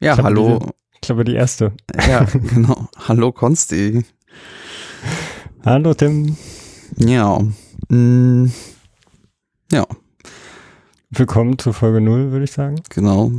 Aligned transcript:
Ja, 0.00 0.14
Ich 0.14 0.22
hallo. 0.22 0.58
diese- 0.58 0.72
Ich 0.94 1.00
glaube, 1.02 1.24
die 1.24 1.34
erste. 1.34 1.72
Ja, 2.08 2.24
genau. 2.32 2.88
Hallo 3.06 3.32
Konsti. 3.32 4.04
Hallo 5.64 5.94
Tim. 5.94 6.36
Ja. 6.96 7.40
Mm, 7.88 8.46
ja, 9.72 9.86
Willkommen 11.10 11.58
zu 11.58 11.72
Folge 11.72 12.00
0, 12.02 12.32
würde 12.32 12.44
ich 12.44 12.52
sagen. 12.52 12.80
genau. 12.90 13.32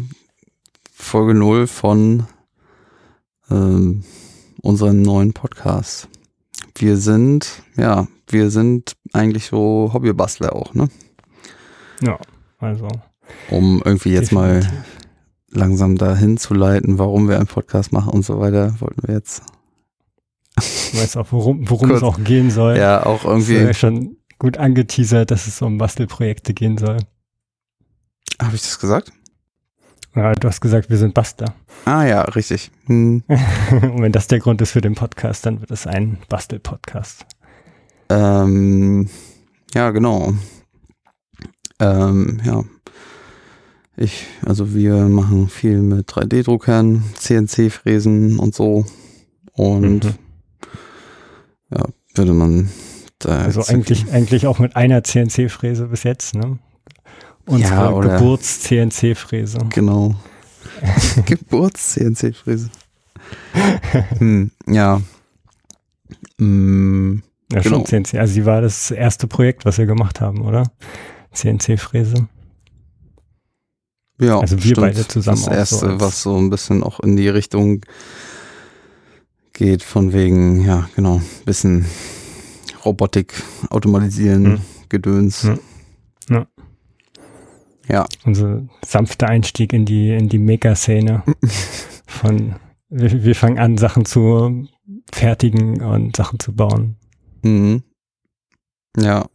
Folge 0.91 1.33
0 1.35 1.67
von 1.67 2.25
ähm, 3.51 4.03
unserem 4.61 5.01
neuen 5.01 5.33
Podcast. 5.33 6.07
Wir 6.75 6.97
sind, 6.97 7.61
ja, 7.77 8.07
wir 8.27 8.49
sind 8.49 8.93
eigentlich 9.13 9.45
so 9.47 9.91
Hobbybastler 9.93 10.55
auch, 10.55 10.73
ne? 10.73 10.87
Ja, 12.01 12.17
also. 12.57 12.87
Um 13.51 13.81
irgendwie 13.85 14.13
jetzt 14.13 14.31
mal 14.31 14.61
definitiv. 14.61 14.85
Langsam 15.51 15.97
dahin 15.97 16.37
zu 16.37 16.53
leiten, 16.53 16.97
warum 16.99 17.27
wir 17.29 17.37
einen 17.37 17.47
Podcast 17.47 17.91
machen 17.91 18.11
und 18.13 18.23
so 18.23 18.39
weiter, 18.39 18.75
wollten 18.79 19.07
wir 19.07 19.15
jetzt 19.15 19.43
Du 20.55 20.97
weißt 20.99 21.17
auch, 21.17 21.27
worum, 21.31 21.69
worum 21.69 21.91
es 21.91 22.03
auch 22.03 22.21
gehen 22.23 22.51
soll. 22.51 22.77
ja 22.77 23.05
auch 23.05 23.23
Das 23.23 23.31
irgendwie. 23.31 23.55
ja 23.55 23.73
schon 23.73 24.17
gut 24.39 24.57
angeteasert, 24.57 25.31
dass 25.31 25.47
es 25.47 25.61
um 25.61 25.77
Bastelprojekte 25.77 26.53
gehen 26.53 26.77
soll. 26.77 26.97
Habe 28.41 28.55
ich 28.55 28.61
das 28.61 28.79
gesagt? 28.79 29.11
Ja, 30.15 30.33
du 30.33 30.47
hast 30.47 30.59
gesagt, 30.59 30.89
wir 30.89 30.97
sind 30.97 31.13
Bastler. 31.13 31.53
Ah 31.85 32.03
ja, 32.05 32.21
richtig. 32.23 32.71
Hm. 32.87 33.23
Und 33.71 34.01
wenn 34.01 34.11
das 34.11 34.27
der 34.27 34.39
Grund 34.39 34.59
ist 34.61 34.71
für 34.71 34.81
den 34.81 34.95
Podcast, 34.95 35.45
dann 35.45 35.61
wird 35.61 35.71
es 35.71 35.87
ein 35.87 36.17
Bastel-Podcast. 36.29 37.25
Ähm, 38.09 39.07
ja, 39.73 39.91
genau. 39.91 40.33
Ähm, 41.79 42.41
ja. 42.43 42.63
Ich, 44.01 44.27
also 44.45 44.73
wir 44.73 44.95
machen 45.09 45.49
viel 45.49 45.81
mit 45.81 46.07
3D-Druckern, 46.09 47.03
CNC-Fräsen 47.15 48.39
und 48.39 48.55
so. 48.55 48.85
Und 49.53 50.05
Mhm. 50.05 50.13
ja, 51.75 51.83
würde 52.15 52.33
man 52.33 52.69
da 53.19 53.39
Also 53.39 53.61
eigentlich, 53.65 54.09
eigentlich 54.11 54.47
auch 54.47 54.57
mit 54.59 54.77
einer 54.77 55.03
CNC-Fräse 55.03 55.87
bis 55.87 56.03
jetzt, 56.03 56.33
ne? 56.33 56.59
Unsere 57.45 57.73
Ja, 57.75 57.99
Geburts-CNC-Fräse. 57.99 59.59
Genau. 59.69 60.15
Geburts-CNC-Fräse. 61.25 62.69
hm, 64.19 64.51
ja. 64.67 65.01
Hm, 66.37 67.21
Ja, 67.51 67.59
Genau. 67.61 67.77
schon 67.77 67.85
CNC. 67.85 68.13
Also 68.19 68.33
sie 68.33 68.45
war 68.45 68.61
das 68.61 68.91
erste 68.91 69.27
Projekt, 69.27 69.65
was 69.65 69.77
wir 69.77 69.87
gemacht 69.87 70.21
haben, 70.21 70.41
oder? 70.41 70.71
CNC-Fräse. 71.33 72.27
Ja, 74.19 74.39
Also 74.39 74.61
wir 74.63 74.75
beide 74.75 75.07
zusammen 75.07 75.37
Das 75.37 75.45
so 75.45 75.51
erste, 75.51 75.87
als- 75.89 76.01
was 76.01 76.21
so 76.23 76.35
ein 76.37 76.49
bisschen 76.49 76.83
auch 76.83 76.99
in 76.99 77.15
die 77.15 77.29
Richtung 77.29 77.81
geht, 79.53 79.83
von 79.83 80.13
wegen, 80.13 80.63
ja, 80.65 80.89
genau, 80.95 81.21
bisschen 81.45 81.85
Robotik, 82.85 83.33
Automatisieren, 83.69 84.45
Hm. 84.45 84.61
Gedöns. 84.89 85.43
Hm. 85.43 85.59
Ja. 86.29 86.47
Ja, 87.87 88.05
Unser 88.23 88.61
sanfter 88.85 89.27
Einstieg 89.27 89.73
in 89.73 89.83
die, 89.85 90.11
in 90.11 90.29
die 90.29 90.37
Maker-Szene. 90.37 91.23
Von, 92.07 92.55
wir, 92.89 93.23
wir 93.23 93.35
fangen 93.35 93.57
an, 93.57 93.77
Sachen 93.77 94.05
zu 94.05 94.67
fertigen 95.11 95.81
und 95.81 96.15
Sachen 96.15 96.39
zu 96.39 96.53
bauen. 96.53 96.95
mhm. 97.43 97.83
ja. 98.97 99.25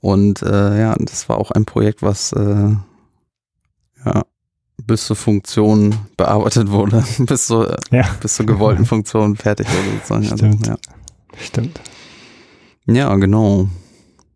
Und 0.00 0.42
äh, 0.42 0.78
ja, 0.80 0.94
das 0.98 1.28
war 1.30 1.38
auch 1.38 1.50
ein 1.50 1.64
Projekt, 1.64 2.02
was 2.02 2.32
äh, 2.32 2.74
ja, 4.04 4.22
bis 4.82 5.06
zur 5.06 5.16
Funktion 5.16 5.94
bearbeitet 6.16 6.70
wurde, 6.70 7.04
bis 7.18 7.46
zur, 7.46 7.76
Ja, 7.90 8.04
bis 8.20 8.34
zur 8.34 8.46
gewollten 8.46 8.84
Funktion 8.84 9.36
fertig 9.36 9.66
wurde 9.68 9.96
sozusagen. 9.96 10.24
Stimmt. 10.24 10.68
Also, 10.68 11.44
stimmt. 11.44 11.80
ja. 12.86 12.94
ja, 12.94 13.14
genau. 13.16 13.68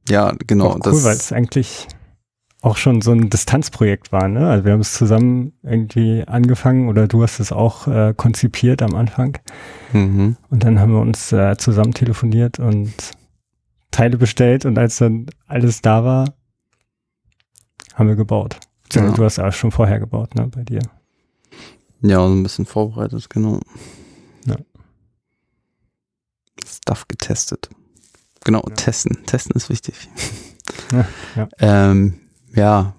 Ja, 0.09 0.33
genau. 0.47 0.69
auch 0.69 0.87
cool, 0.87 1.05
weil 1.05 1.17
es 1.17 1.33
eigentlich 1.33 1.87
auch 2.61 2.77
schon 2.77 3.03
so 3.03 3.13
ein 3.13 3.31
Distanzprojekt 3.31 4.11
war, 4.11 4.27
ne? 4.27 4.49
Also 4.49 4.65
wir 4.65 4.73
haben 4.73 4.81
es 4.81 4.95
zusammen 4.95 5.53
irgendwie 5.63 6.25
angefangen 6.27 6.89
oder 6.89 7.07
du 7.07 7.23
hast 7.23 7.39
es 7.39 7.53
auch 7.53 7.87
äh, 7.87 8.15
konzipiert 8.17 8.83
am 8.83 8.95
Anfang. 8.95 9.39
mhm. 9.93 10.37
Und 10.51 10.65
dann 10.65 10.81
haben 10.81 10.93
wir 10.93 11.01
uns 11.01 11.31
äh, 11.33 11.57
zusammen 11.57 11.95
telefoniert 11.95 12.59
und 12.59 12.93
Teile 13.91 14.17
bestellt 14.17 14.65
und 14.65 14.77
als 14.79 14.99
dann 14.99 15.27
alles 15.47 15.83
da 15.83 16.05
war, 16.05 16.35
haben 17.95 18.09
wir 18.09 18.17
gebaut. 18.17 18.59
Ja. 18.93 19.11
Du 19.11 19.25
hast 19.25 19.39
auch 19.39 19.53
schon 19.53 19.71
vorher 19.71 20.01
gebaut, 20.01 20.35
ne, 20.35 20.47
bei 20.49 20.63
dir. 20.65 20.81
Ja, 22.01 22.17
so 22.27 22.33
ein 22.35 22.43
bisschen 22.43 22.67
vorbereitet, 22.67 23.29
genau. 23.31 23.61
Ja. 24.47 24.57
Stuff 26.65 27.07
getestet. 27.09 27.69
Genau, 28.45 28.63
Ja. 28.69 28.75
testen. 28.75 29.25
Testen 29.27 29.55
ist 29.57 29.69
wichtig. 29.69 30.09
Ja, 30.93 31.07
ja. 31.37 31.49
Ähm, 31.59 32.15
ja, 32.55 32.95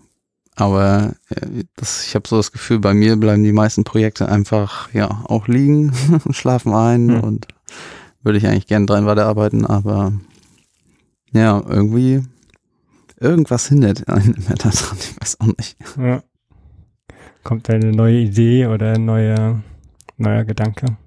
aber 0.55 1.15
äh, 1.29 1.63
das, 1.75 2.05
ich 2.05 2.15
habe 2.15 2.27
so 2.27 2.37
das 2.37 2.51
Gefühl, 2.51 2.79
bei 2.79 2.93
mir 2.93 3.15
bleiben 3.15 3.43
die 3.43 3.51
meisten 3.53 3.83
Projekte 3.83 4.27
einfach 4.29 4.93
ja 4.93 5.23
auch 5.25 5.47
liegen, 5.47 5.93
schlafen 6.31 6.73
ein 6.73 7.09
Hm. 7.09 7.21
und 7.23 7.47
würde 8.21 8.37
ich 8.37 8.45
eigentlich 8.47 8.67
gerne 8.67 8.85
dran 8.85 9.05
weiterarbeiten, 9.05 9.65
aber 9.65 10.11
ja, 11.31 11.63
irgendwie 11.67 12.23
irgendwas 13.19 13.67
hindert 13.67 14.07
einen 14.09 14.33
immer 14.35 14.55
daran, 14.55 14.97
ich 14.99 15.19
weiß 15.21 15.39
auch 15.41 15.47
nicht. 15.57 15.75
ja. 15.97 16.23
Kommt 17.43 17.69
eine 17.69 17.91
neue 17.93 18.17
Idee 18.19 18.67
oder 18.67 18.93
ein 18.93 19.05
neuer, 19.05 19.61
neuer 20.17 20.43
Gedanke? 20.43 20.97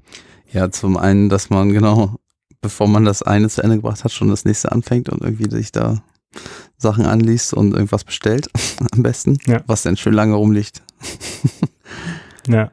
Ja, 0.51 0.71
zum 0.71 0.97
einen, 0.97 1.29
dass 1.29 1.51
man 1.51 1.73
genau, 1.73 2.17
bevor 2.63 2.89
man 2.89 3.05
das 3.05 3.23
eine 3.23 3.49
zu 3.49 3.63
Ende 3.63 3.77
gebracht 3.77 4.03
hat, 4.03 4.13
schon 4.13 4.29
das 4.29 4.45
nächste 4.45 4.73
anfängt 4.73 5.09
und 5.11 5.23
irgendwie 5.23 5.51
sich 5.51 5.73
da 5.73 6.03
Sachen 6.79 7.05
anliest 7.05 7.53
und 7.55 7.73
irgendwas 7.75 8.05
bestellt, 8.05 8.49
am 8.93 9.03
besten, 9.03 9.39
Ja. 9.47 9.63
was 9.67 9.83
dann 9.83 9.97
schön 9.97 10.15
lange 10.15 10.35
rumliegt. 10.35 10.83
Ja. 12.49 12.73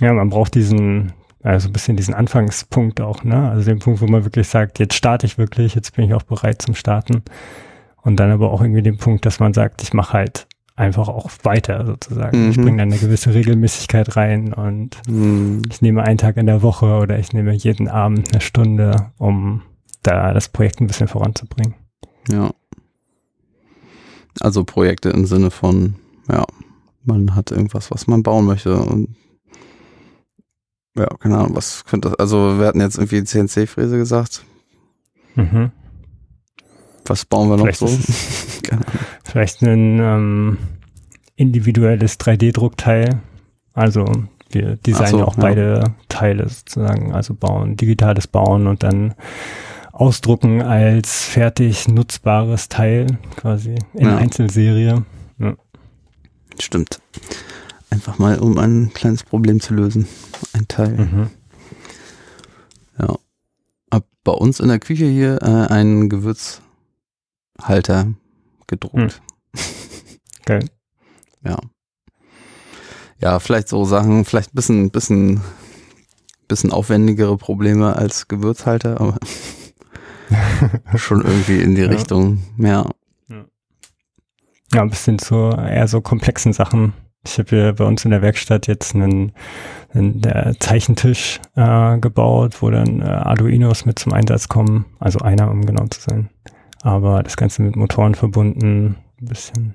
Ja, 0.00 0.12
man 0.12 0.28
braucht 0.28 0.54
diesen, 0.54 1.14
also 1.48 1.68
ein 1.68 1.72
bisschen 1.72 1.96
diesen 1.96 2.14
Anfangspunkt 2.14 3.00
auch, 3.00 3.24
ne? 3.24 3.50
Also 3.50 3.64
den 3.70 3.78
Punkt, 3.78 4.00
wo 4.00 4.06
man 4.06 4.24
wirklich 4.24 4.48
sagt, 4.48 4.78
jetzt 4.78 4.94
starte 4.94 5.26
ich 5.26 5.38
wirklich, 5.38 5.74
jetzt 5.74 5.94
bin 5.96 6.04
ich 6.04 6.14
auch 6.14 6.22
bereit 6.22 6.60
zum 6.62 6.74
Starten. 6.74 7.22
Und 8.02 8.16
dann 8.16 8.30
aber 8.30 8.52
auch 8.52 8.60
irgendwie 8.62 8.82
den 8.82 8.96
Punkt, 8.98 9.26
dass 9.26 9.40
man 9.40 9.52
sagt, 9.54 9.82
ich 9.82 9.92
mache 9.92 10.12
halt 10.12 10.46
einfach 10.76 11.08
auch 11.08 11.30
weiter 11.42 11.84
sozusagen. 11.84 12.50
Ich 12.50 12.56
Mhm. 12.56 12.62
bringe 12.62 12.76
dann 12.78 12.92
eine 12.92 13.00
gewisse 13.00 13.34
Regelmäßigkeit 13.34 14.14
rein 14.16 14.52
und 14.52 15.00
Hm, 15.08 15.62
ich 15.70 15.82
nehme 15.82 16.02
einen 16.04 16.18
Tag 16.18 16.36
in 16.36 16.46
der 16.46 16.62
Woche 16.62 16.98
oder 16.98 17.18
ich 17.18 17.32
nehme 17.32 17.52
jeden 17.52 17.88
Abend 17.88 18.30
eine 18.32 18.40
Stunde, 18.40 19.10
um 19.18 19.62
da 20.04 20.32
das 20.32 20.48
Projekt 20.48 20.80
ein 20.80 20.86
bisschen 20.86 21.08
voranzubringen. 21.08 21.74
ja. 22.30 22.50
Also 24.40 24.62
Projekte 24.62 25.08
im 25.10 25.26
Sinne 25.26 25.50
von, 25.50 25.96
ja, 26.30 26.44
man 27.04 27.34
hat 27.34 27.50
irgendwas, 27.50 27.90
was 27.90 28.06
man 28.06 28.22
bauen 28.22 28.44
möchte 28.44 28.76
und 28.76 29.16
ja, 30.98 31.08
keine 31.18 31.38
Ahnung, 31.38 31.56
was 31.56 31.84
könnte 31.84 32.10
das, 32.10 32.18
also 32.18 32.58
wir 32.58 32.66
hatten 32.66 32.80
jetzt 32.80 32.98
irgendwie 32.98 33.24
CNC-Fräse 33.24 33.96
gesagt. 33.96 34.44
Mhm. 35.34 35.70
Was 37.04 37.24
bauen 37.24 37.48
wir 37.48 37.56
noch 37.56 37.64
Vielleicht 37.64 37.78
so? 37.78 37.86
ist. 37.86 38.62
Vielleicht 39.24 39.62
ein 39.62 39.98
ähm, 40.00 40.58
individuelles 41.36 42.18
3D-Druckteil. 42.20 43.20
Also 43.72 44.04
wir 44.50 44.76
designen 44.76 45.20
so, 45.20 45.24
auch 45.24 45.36
ja. 45.36 45.42
beide 45.42 45.94
Teile 46.08 46.48
sozusagen, 46.48 47.12
also 47.14 47.34
bauen, 47.34 47.76
digitales 47.76 48.26
Bauen 48.26 48.66
und 48.66 48.82
dann 48.82 49.14
ausdrucken 49.92 50.62
als 50.62 51.24
fertig 51.24 51.88
nutzbares 51.88 52.68
Teil 52.68 53.18
quasi 53.36 53.76
in 53.94 54.06
Ja. 54.06 54.16
Einzelserie. 54.16 55.04
Stimmt. 56.60 57.00
Einfach 57.90 58.18
mal, 58.18 58.38
um 58.38 58.58
ein 58.58 58.92
kleines 58.92 59.24
Problem 59.24 59.60
zu 59.60 59.74
lösen. 59.74 60.06
Ein 60.52 60.68
Teil. 60.68 60.96
Mhm. 60.96 61.30
Ja. 62.98 63.16
Hab 63.92 64.04
bei 64.24 64.32
uns 64.32 64.60
in 64.60 64.68
der 64.68 64.78
Küche 64.78 65.06
hier 65.06 65.38
äh, 65.42 65.72
einen 65.72 66.08
Gewürzhalter 66.08 68.12
gedruckt. 68.66 69.20
Geil. 70.44 70.66
Ja. 71.44 71.58
Ja, 73.20 73.40
vielleicht 73.40 73.68
so 73.68 73.84
Sachen, 73.84 74.24
vielleicht 74.24 74.52
ein 74.52 74.56
bisschen, 74.56 74.90
bisschen, 74.90 75.40
bisschen 76.46 76.72
aufwendigere 76.72 77.36
Probleme 77.36 77.96
als 77.96 78.28
Gewürzhalter, 78.28 79.00
aber 79.00 79.18
schon 80.96 81.22
irgendwie 81.22 81.60
in 81.62 81.74
die 81.74 81.82
Ja. 81.82 81.88
Richtung. 81.88 82.42
Ja. 82.58 82.88
Ja, 84.74 84.82
ein 84.82 84.90
bisschen 84.90 85.18
zu 85.18 85.34
eher 85.50 85.88
so 85.88 86.02
komplexen 86.02 86.52
Sachen. 86.52 86.92
Ich 87.24 87.38
habe 87.38 87.48
hier 87.48 87.72
bei 87.74 87.84
uns 87.84 88.04
in 88.04 88.10
der 88.10 88.22
Werkstatt 88.22 88.66
jetzt 88.66 88.94
einen, 88.94 89.32
einen 89.92 90.22
Zeichentisch 90.60 91.40
äh, 91.56 91.98
gebaut, 91.98 92.62
wo 92.62 92.70
dann 92.70 93.00
äh, 93.00 93.04
Arduinos 93.04 93.84
mit 93.84 93.98
zum 93.98 94.12
Einsatz 94.12 94.48
kommen. 94.48 94.86
Also 94.98 95.20
einer, 95.20 95.50
um 95.50 95.66
genau 95.66 95.86
zu 95.86 96.00
sein. 96.00 96.30
Aber 96.82 97.22
das 97.22 97.36
Ganze 97.36 97.62
mit 97.62 97.76
Motoren 97.76 98.14
verbunden, 98.14 98.96
ein 99.20 99.26
bisschen 99.26 99.74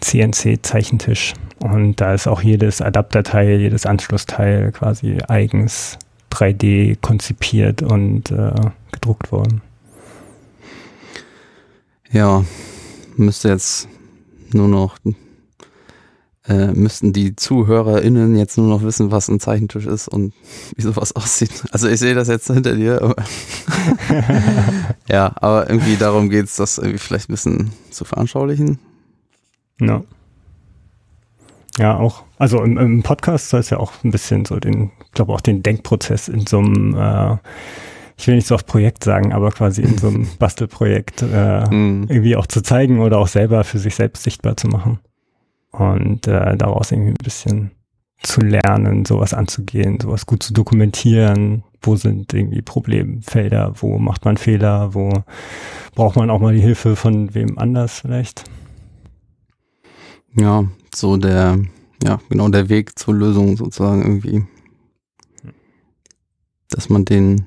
CNC-Zeichentisch. 0.00 1.34
Und 1.58 2.00
da 2.00 2.14
ist 2.14 2.26
auch 2.26 2.42
jedes 2.42 2.82
Adapterteil, 2.82 3.58
jedes 3.58 3.86
Anschlussteil 3.86 4.72
quasi 4.72 5.18
eigens 5.26 5.98
3D 6.30 6.98
konzipiert 7.00 7.82
und 7.82 8.30
äh, 8.30 8.52
gedruckt 8.92 9.32
worden. 9.32 9.62
Ja, 12.12 12.44
müsste 13.16 13.48
jetzt 13.48 13.88
nur 14.52 14.68
noch, 14.68 14.98
äh, 16.48 16.68
müssten 16.68 17.12
die 17.12 17.34
ZuhörerInnen 17.34 18.36
jetzt 18.36 18.56
nur 18.56 18.68
noch 18.68 18.82
wissen, 18.82 19.10
was 19.10 19.28
ein 19.28 19.40
Zeichentisch 19.40 19.86
ist 19.86 20.08
und 20.08 20.32
wie 20.76 20.82
sowas 20.82 21.14
aussieht. 21.14 21.64
Also 21.72 21.88
ich 21.88 21.98
sehe 21.98 22.14
das 22.14 22.28
jetzt 22.28 22.46
hinter 22.46 22.74
dir, 22.74 23.02
aber 23.02 23.16
ja, 25.08 25.32
aber 25.36 25.68
irgendwie 25.68 25.96
darum 25.96 26.30
geht 26.30 26.46
es, 26.46 26.56
das 26.56 26.78
irgendwie 26.78 26.98
vielleicht 26.98 27.28
ein 27.28 27.32
bisschen 27.32 27.72
zu 27.90 28.04
veranschaulichen. 28.04 28.78
Ja. 29.80 30.02
Ja, 31.78 31.98
auch. 31.98 32.22
Also 32.38 32.62
im, 32.62 32.78
im 32.78 33.02
Podcast 33.02 33.50
soll 33.50 33.60
es 33.60 33.70
ja 33.70 33.78
auch 33.78 33.92
ein 34.02 34.10
bisschen 34.10 34.44
so 34.44 34.58
den, 34.58 34.92
ich 35.04 35.12
glaube 35.12 35.32
auch 35.32 35.40
den 35.40 35.62
Denkprozess 35.62 36.28
in 36.28 36.46
so 36.46 36.58
einem, 36.58 36.94
äh, 36.96 37.36
ich 38.16 38.26
will 38.26 38.36
nicht 38.36 38.46
so 38.46 38.54
auf 38.54 38.64
Projekt 38.64 39.04
sagen, 39.04 39.34
aber 39.34 39.50
quasi 39.50 39.82
in 39.82 39.98
so 39.98 40.08
einem 40.08 40.26
Bastelprojekt 40.38 41.22
äh, 41.22 41.64
mm. 41.68 42.06
irgendwie 42.08 42.36
auch 42.36 42.46
zu 42.46 42.62
zeigen 42.62 43.00
oder 43.00 43.18
auch 43.18 43.28
selber 43.28 43.62
für 43.64 43.78
sich 43.78 43.94
selbst 43.94 44.22
sichtbar 44.22 44.56
zu 44.56 44.68
machen. 44.68 45.00
Und 45.78 46.26
äh, 46.26 46.56
daraus 46.56 46.90
irgendwie 46.90 47.10
ein 47.10 47.24
bisschen 47.24 47.70
zu 48.22 48.40
lernen, 48.40 49.04
sowas 49.04 49.34
anzugehen, 49.34 50.00
sowas 50.00 50.26
gut 50.26 50.42
zu 50.42 50.52
dokumentieren, 50.52 51.64
wo 51.82 51.96
sind 51.96 52.32
irgendwie 52.32 52.62
Problemfelder, 52.62 53.74
wo 53.76 53.98
macht 53.98 54.24
man 54.24 54.36
Fehler, 54.36 54.94
wo 54.94 55.12
braucht 55.94 56.16
man 56.16 56.30
auch 56.30 56.40
mal 56.40 56.54
die 56.54 56.60
Hilfe 56.60 56.96
von 56.96 57.34
wem 57.34 57.58
anders 57.58 58.00
vielleicht. 58.00 58.44
Ja, 60.34 60.64
so 60.94 61.16
der, 61.16 61.58
ja, 62.02 62.20
genau 62.28 62.48
der 62.48 62.68
Weg 62.68 62.98
zur 62.98 63.14
Lösung 63.14 63.56
sozusagen 63.56 64.02
irgendwie. 64.02 64.46
Dass 66.70 66.88
man 66.88 67.04
den 67.04 67.46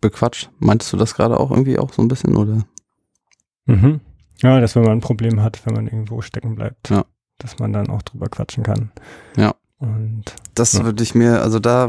bequatscht. 0.00 0.50
Meintest 0.58 0.92
du 0.92 0.96
das 0.96 1.14
gerade 1.14 1.38
auch 1.38 1.50
irgendwie 1.50 1.78
auch 1.78 1.92
so 1.92 2.02
ein 2.02 2.08
bisschen, 2.08 2.36
oder? 2.36 2.64
Mhm. 3.66 4.00
Ja, 4.42 4.60
dass 4.60 4.76
wenn 4.76 4.82
man 4.82 4.92
ein 4.92 5.00
Problem 5.00 5.40
hat, 5.42 5.64
wenn 5.64 5.74
man 5.74 5.86
irgendwo 5.86 6.20
stecken 6.20 6.54
bleibt, 6.54 6.90
ja. 6.90 7.04
Dass 7.44 7.58
man 7.58 7.72
dann 7.74 7.90
auch 7.90 8.02
drüber 8.02 8.28
quatschen 8.28 8.64
kann. 8.64 8.90
Ja. 9.36 9.54
Und 9.78 10.24
das 10.54 10.72
ja. 10.72 10.84
würde 10.84 11.02
ich 11.02 11.14
mir, 11.14 11.42
also 11.42 11.58
da, 11.58 11.88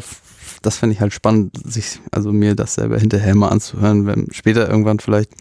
das 0.62 0.76
fände 0.78 0.94
ich 0.94 1.00
halt 1.00 1.14
spannend, 1.14 1.56
sich, 1.64 2.02
also 2.12 2.34
mir 2.34 2.56
das 2.56 2.76
selber 2.76 3.00
hinterher 3.00 3.36
mal 3.36 3.48
anzuhören, 3.48 4.06
wenn 4.06 4.28
später 4.32 4.70
irgendwann 4.70 5.00
vielleicht 5.00 5.32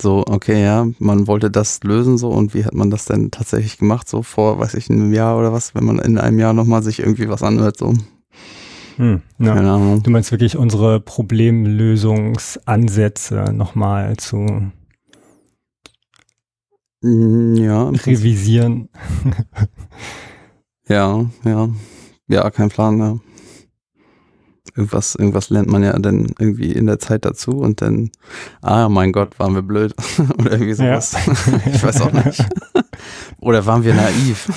so, 0.00 0.24
okay, 0.26 0.62
ja, 0.62 0.86
man 0.98 1.26
wollte 1.26 1.50
das 1.50 1.82
lösen 1.84 2.18
so 2.18 2.28
und 2.28 2.52
wie 2.52 2.66
hat 2.66 2.74
man 2.74 2.90
das 2.90 3.06
denn 3.06 3.30
tatsächlich 3.30 3.78
gemacht, 3.78 4.10
so 4.10 4.22
vor, 4.22 4.58
weiß 4.58 4.74
ich, 4.74 4.90
einem 4.90 5.14
Jahr 5.14 5.38
oder 5.38 5.54
was, 5.54 5.74
wenn 5.74 5.84
man 5.84 5.98
in 6.00 6.18
einem 6.18 6.38
Jahr 6.38 6.52
nochmal 6.52 6.82
sich 6.82 7.00
irgendwie 7.00 7.30
was 7.30 7.42
anhört, 7.42 7.78
so. 7.78 7.94
Hm, 8.96 9.22
ja. 9.38 9.54
Keine 9.54 9.70
Ahnung. 9.70 10.02
Du 10.02 10.10
meinst 10.10 10.32
wirklich 10.32 10.58
unsere 10.58 11.00
Problemlösungsansätze 11.00 13.54
nochmal 13.54 14.18
zu 14.18 14.70
ja, 17.02 17.88
revisieren. 17.88 18.88
ja, 20.88 21.24
ja. 21.44 21.68
Ja, 22.28 22.50
kein 22.50 22.68
Plan, 22.68 22.98
ja 22.98 23.18
irgendwas, 24.76 25.14
irgendwas 25.14 25.50
lernt 25.50 25.68
man 25.68 25.82
ja 25.82 25.98
dann 25.98 26.32
irgendwie 26.38 26.72
in 26.72 26.86
der 26.86 26.98
Zeit 26.98 27.24
dazu 27.24 27.52
und 27.52 27.80
dann, 27.82 28.10
ah 28.62 28.88
mein 28.88 29.12
Gott, 29.12 29.38
waren 29.38 29.54
wir 29.54 29.62
blöd 29.62 29.94
oder 30.38 30.52
irgendwie 30.52 30.74
sowas. 30.74 31.12
Ja. 31.12 31.60
ich 31.74 31.82
weiß 31.82 32.00
auch 32.02 32.12
nicht. 32.12 32.44
oder 33.40 33.64
waren 33.66 33.84
wir 33.84 33.94
naiv? 33.94 34.50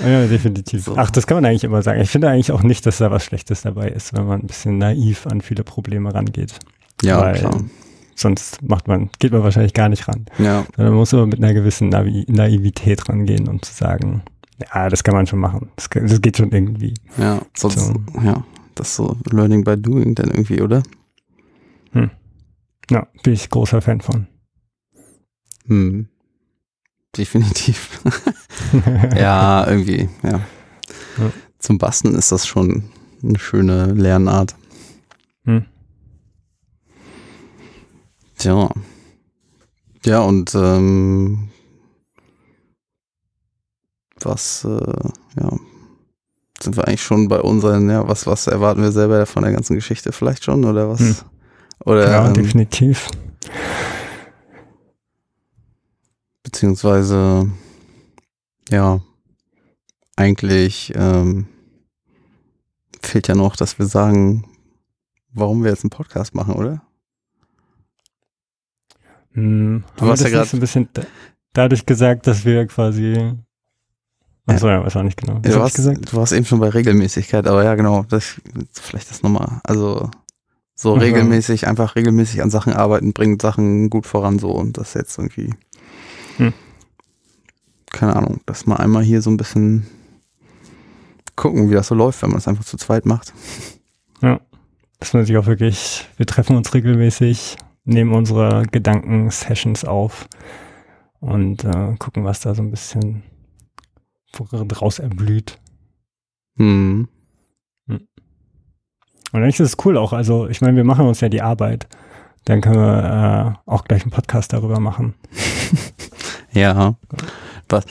ja, 0.00 0.26
definitiv. 0.26 0.84
So. 0.84 0.94
Ach, 0.96 1.10
das 1.10 1.26
kann 1.26 1.36
man 1.36 1.44
eigentlich 1.44 1.64
immer 1.64 1.82
sagen. 1.82 2.00
Ich 2.00 2.10
finde 2.10 2.28
eigentlich 2.28 2.52
auch 2.52 2.62
nicht, 2.62 2.86
dass 2.86 2.98
da 2.98 3.10
was 3.10 3.24
Schlechtes 3.24 3.62
dabei 3.62 3.88
ist, 3.88 4.12
wenn 4.14 4.26
man 4.26 4.40
ein 4.40 4.46
bisschen 4.46 4.78
naiv 4.78 5.26
an 5.26 5.40
viele 5.40 5.64
Probleme 5.64 6.12
rangeht. 6.12 6.54
Ja, 7.02 7.20
Weil 7.20 7.38
klar. 7.38 7.60
Sonst 8.14 8.62
macht 8.62 8.88
man, 8.88 9.10
geht 9.18 9.32
man 9.32 9.42
wahrscheinlich 9.42 9.74
gar 9.74 9.88
nicht 9.88 10.06
ran. 10.06 10.26
Ja. 10.38 10.64
Man 10.76 10.94
muss 10.94 11.14
aber 11.14 11.26
mit 11.26 11.42
einer 11.42 11.54
gewissen 11.54 11.88
Navi 11.88 12.24
Naivität 12.28 13.08
rangehen, 13.08 13.48
um 13.48 13.62
zu 13.62 13.72
sagen, 13.72 14.22
ja, 14.74 14.88
das 14.88 15.02
kann 15.02 15.14
man 15.14 15.26
schon 15.26 15.40
machen. 15.40 15.70
Das, 15.76 15.88
das 15.90 16.20
geht 16.20 16.36
schon 16.36 16.52
irgendwie. 16.52 16.94
Ja, 17.16 17.40
sonst, 17.56 17.78
so. 17.78 17.94
ja. 18.22 18.44
Das 18.74 18.88
ist 18.88 18.96
so 18.96 19.16
Learning 19.30 19.64
by 19.64 19.76
Doing 19.76 20.14
dann 20.14 20.30
irgendwie, 20.30 20.62
oder? 20.62 20.82
Hm. 21.92 22.10
Ja, 22.90 23.06
bin 23.22 23.34
ich 23.34 23.50
großer 23.50 23.80
Fan 23.80 24.00
von. 24.00 24.26
Hm. 25.66 26.08
Definitiv. 27.16 28.00
ja, 29.16 29.66
irgendwie, 29.66 30.08
ja. 30.22 30.40
ja. 31.18 31.32
Zum 31.58 31.78
Basteln 31.78 32.14
ist 32.14 32.32
das 32.32 32.46
schon 32.46 32.84
eine 33.22 33.38
schöne 33.38 33.92
Lernart. 33.92 34.56
Tja. 38.42 38.68
Ja, 40.04 40.22
und 40.22 40.52
ähm, 40.56 41.50
was, 44.20 44.64
äh, 44.64 45.10
ja, 45.40 45.56
sind 46.60 46.76
wir 46.76 46.88
eigentlich 46.88 47.04
schon 47.04 47.28
bei 47.28 47.40
unseren, 47.40 47.88
ja, 47.88 48.08
was, 48.08 48.26
was 48.26 48.48
erwarten 48.48 48.82
wir 48.82 48.90
selber 48.90 49.26
von 49.26 49.44
der 49.44 49.52
ganzen 49.52 49.76
Geschichte 49.76 50.10
vielleicht 50.10 50.42
schon 50.42 50.64
oder 50.64 50.88
was? 50.88 50.98
Hm. 50.98 51.16
Oder, 51.84 52.10
ja, 52.10 52.26
ähm, 52.26 52.34
definitiv. 52.34 53.08
Beziehungsweise, 56.42 57.48
ja, 58.70 59.00
eigentlich 60.16 60.92
ähm, 60.96 61.46
fehlt 63.00 63.28
ja 63.28 63.36
noch, 63.36 63.54
dass 63.54 63.78
wir 63.78 63.86
sagen, 63.86 64.44
warum 65.32 65.62
wir 65.62 65.70
jetzt 65.70 65.84
einen 65.84 65.90
Podcast 65.90 66.34
machen, 66.34 66.54
oder? 66.54 66.82
Hm, 69.34 69.84
du 69.96 70.06
hast 70.06 70.22
ja 70.22 70.30
gerade 70.30 70.48
ein 70.52 70.60
bisschen 70.60 70.88
dadurch 71.52 71.86
gesagt, 71.86 72.26
dass 72.26 72.44
wir 72.44 72.66
quasi 72.66 73.34
Achso, 74.46 74.68
ja, 74.68 74.84
weiß 74.84 74.96
auch 74.96 75.02
nicht 75.02 75.16
genau. 75.16 75.38
Du 75.38 75.54
warst, 75.54 75.78
du 75.78 76.16
warst 76.16 76.32
eben 76.32 76.44
schon 76.44 76.58
bei 76.58 76.68
Regelmäßigkeit, 76.68 77.46
aber 77.46 77.62
ja, 77.62 77.76
genau, 77.76 78.04
das, 78.08 78.40
vielleicht 78.72 79.08
das 79.10 79.22
nochmal. 79.22 79.60
Also, 79.62 80.10
so 80.74 80.94
Aha. 80.94 81.00
regelmäßig, 81.00 81.68
einfach 81.68 81.94
regelmäßig 81.94 82.42
an 82.42 82.50
Sachen 82.50 82.72
arbeiten, 82.72 83.12
bringt 83.12 83.40
Sachen 83.40 83.88
gut 83.88 84.04
voran, 84.04 84.40
so, 84.40 84.50
und 84.50 84.78
das 84.78 84.94
jetzt 84.94 85.16
irgendwie, 85.16 85.54
hm. 86.38 86.52
keine 87.90 88.16
Ahnung, 88.16 88.40
dass 88.46 88.66
man 88.66 88.78
einmal 88.78 89.04
hier 89.04 89.22
so 89.22 89.30
ein 89.30 89.36
bisschen 89.36 89.86
gucken, 91.36 91.70
wie 91.70 91.74
das 91.74 91.86
so 91.86 91.94
läuft, 91.94 92.22
wenn 92.22 92.30
man 92.30 92.38
es 92.38 92.48
einfach 92.48 92.64
zu 92.64 92.76
zweit 92.76 93.06
macht. 93.06 93.32
Ja, 94.22 94.40
dass 94.98 95.14
man 95.14 95.24
sich 95.24 95.36
auch 95.36 95.46
wirklich, 95.46 96.08
wir 96.16 96.26
treffen 96.26 96.56
uns 96.56 96.74
regelmäßig, 96.74 97.58
nehmen 97.84 98.12
unsere 98.12 98.64
Gedankensessions 98.70 99.84
auf 99.84 100.28
und 101.20 101.64
äh, 101.64 101.94
gucken, 101.98 102.24
was 102.24 102.40
da 102.40 102.54
so 102.54 102.62
ein 102.62 102.70
bisschen 102.70 103.22
draus 104.32 104.98
erblüht. 104.98 105.58
Hm. 106.56 107.08
hm. 107.88 108.08
Und 109.32 109.42
eigentlich 109.42 109.60
ist 109.60 109.68
es 109.78 109.84
cool 109.84 109.96
auch. 109.96 110.12
Also, 110.12 110.48
ich 110.48 110.60
meine, 110.60 110.76
wir 110.76 110.84
machen 110.84 111.06
uns 111.06 111.20
ja 111.20 111.28
die 111.28 111.42
Arbeit. 111.42 111.88
Dann 112.44 112.60
können 112.60 112.76
wir 112.76 113.56
äh, 113.66 113.70
auch 113.70 113.84
gleich 113.84 114.02
einen 114.02 114.10
Podcast 114.10 114.52
darüber 114.52 114.80
machen. 114.80 115.14
ja. 116.52 116.96
Was, 117.68 117.84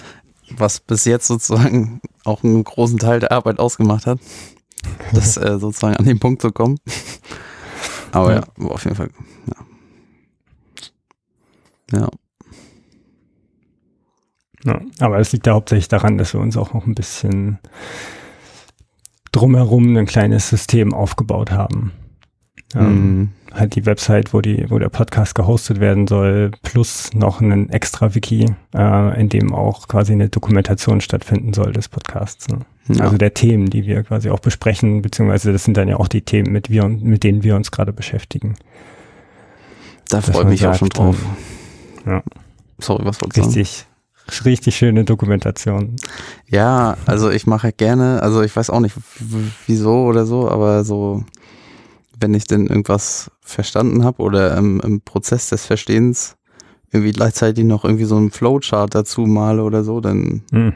was 0.49 0.79
bis 0.81 1.05
jetzt 1.05 1.27
sozusagen 1.27 2.01
auch 2.25 2.43
einen 2.43 2.63
großen 2.63 2.99
Teil 2.99 3.19
der 3.19 3.31
Arbeit 3.31 3.59
ausgemacht 3.59 4.05
hat, 4.05 4.19
das 5.13 5.37
äh, 5.37 5.57
sozusagen 5.57 5.95
an 5.95 6.05
den 6.05 6.19
Punkt 6.19 6.41
zu 6.41 6.51
kommen. 6.51 6.77
Aber 8.11 8.35
ja, 8.35 8.43
ja 8.59 8.67
auf 8.67 8.83
jeden 8.83 8.97
Fall. 8.97 9.09
Ja. 9.47 9.70
Ja. 11.91 12.09
Ja, 14.63 14.79
aber 14.99 15.19
es 15.19 15.31
liegt 15.31 15.47
ja 15.47 15.53
hauptsächlich 15.53 15.87
daran, 15.87 16.17
dass 16.19 16.33
wir 16.33 16.39
uns 16.39 16.55
auch 16.55 16.73
noch 16.73 16.85
ein 16.85 16.93
bisschen 16.93 17.57
drumherum 19.31 19.95
ein 19.97 20.05
kleines 20.05 20.49
System 20.49 20.93
aufgebaut 20.93 21.51
haben. 21.51 21.91
Ähm, 22.75 23.17
mhm. 23.17 23.29
Halt 23.53 23.75
die 23.75 23.85
Website, 23.85 24.33
wo 24.33 24.39
die, 24.39 24.69
wo 24.69 24.79
der 24.79 24.89
Podcast 24.89 25.35
gehostet 25.35 25.79
werden 25.81 26.07
soll, 26.07 26.51
plus 26.63 27.13
noch 27.13 27.41
ein 27.41 27.69
extra 27.69 28.15
Wiki, 28.15 28.45
äh, 28.73 29.19
in 29.19 29.27
dem 29.27 29.53
auch 29.53 29.87
quasi 29.89 30.13
eine 30.13 30.29
Dokumentation 30.29 31.01
stattfinden 31.01 31.53
soll 31.53 31.73
des 31.73 31.89
Podcasts. 31.89 32.47
Ne? 32.47 32.59
Ja. 32.87 33.05
Also 33.05 33.17
der 33.17 33.33
Themen, 33.33 33.69
die 33.69 33.85
wir 33.85 34.03
quasi 34.03 34.29
auch 34.29 34.39
besprechen, 34.39 35.01
beziehungsweise 35.01 35.51
das 35.51 35.65
sind 35.65 35.75
dann 35.75 35.89
ja 35.89 35.97
auch 35.97 36.07
die 36.07 36.21
Themen, 36.21 36.51
mit, 36.51 36.69
wir, 36.69 36.87
mit 36.87 37.23
denen 37.23 37.43
wir 37.43 37.55
uns 37.55 37.71
gerade 37.71 37.91
beschäftigen. 37.91 38.55
Da 40.07 40.21
freue 40.21 40.43
ich 40.43 40.49
mich 40.49 40.59
sagt, 40.61 40.75
auch 40.75 40.79
schon 40.79 40.89
drauf. 40.89 41.17
Ähm, 41.21 41.60
ja. 42.05 42.23
Sorry, 42.79 43.05
was 43.05 43.21
wolltest 43.21 43.37
du 43.37 43.41
sagen? 43.43 43.53
Richtig, 43.53 43.87
richtig 44.45 44.75
schöne 44.75 45.03
Dokumentation. 45.03 45.95
Ja, 46.47 46.97
also 47.05 47.29
ich 47.29 47.47
mache 47.47 47.71
gerne, 47.71 48.21
also 48.21 48.41
ich 48.41 48.55
weiß 48.55 48.69
auch 48.69 48.79
nicht 48.79 48.95
wieso 49.67 50.05
oder 50.05 50.25
so, 50.25 50.49
aber 50.49 50.83
so, 50.83 51.23
wenn 52.19 52.33
ich 52.33 52.45
denn 52.45 52.67
irgendwas 52.67 53.31
verstanden 53.41 54.03
habe 54.03 54.21
oder 54.21 54.57
im, 54.57 54.79
im, 54.81 55.01
Prozess 55.01 55.49
des 55.49 55.65
Verstehens 55.65 56.37
irgendwie 56.91 57.11
gleichzeitig 57.11 57.65
noch 57.65 57.85
irgendwie 57.85 58.05
so 58.05 58.17
einen 58.17 58.31
Flowchart 58.31 58.95
dazu 58.95 59.21
male 59.21 59.63
oder 59.63 59.83
so, 59.83 60.01
dann 60.01 60.43
hm. 60.51 60.73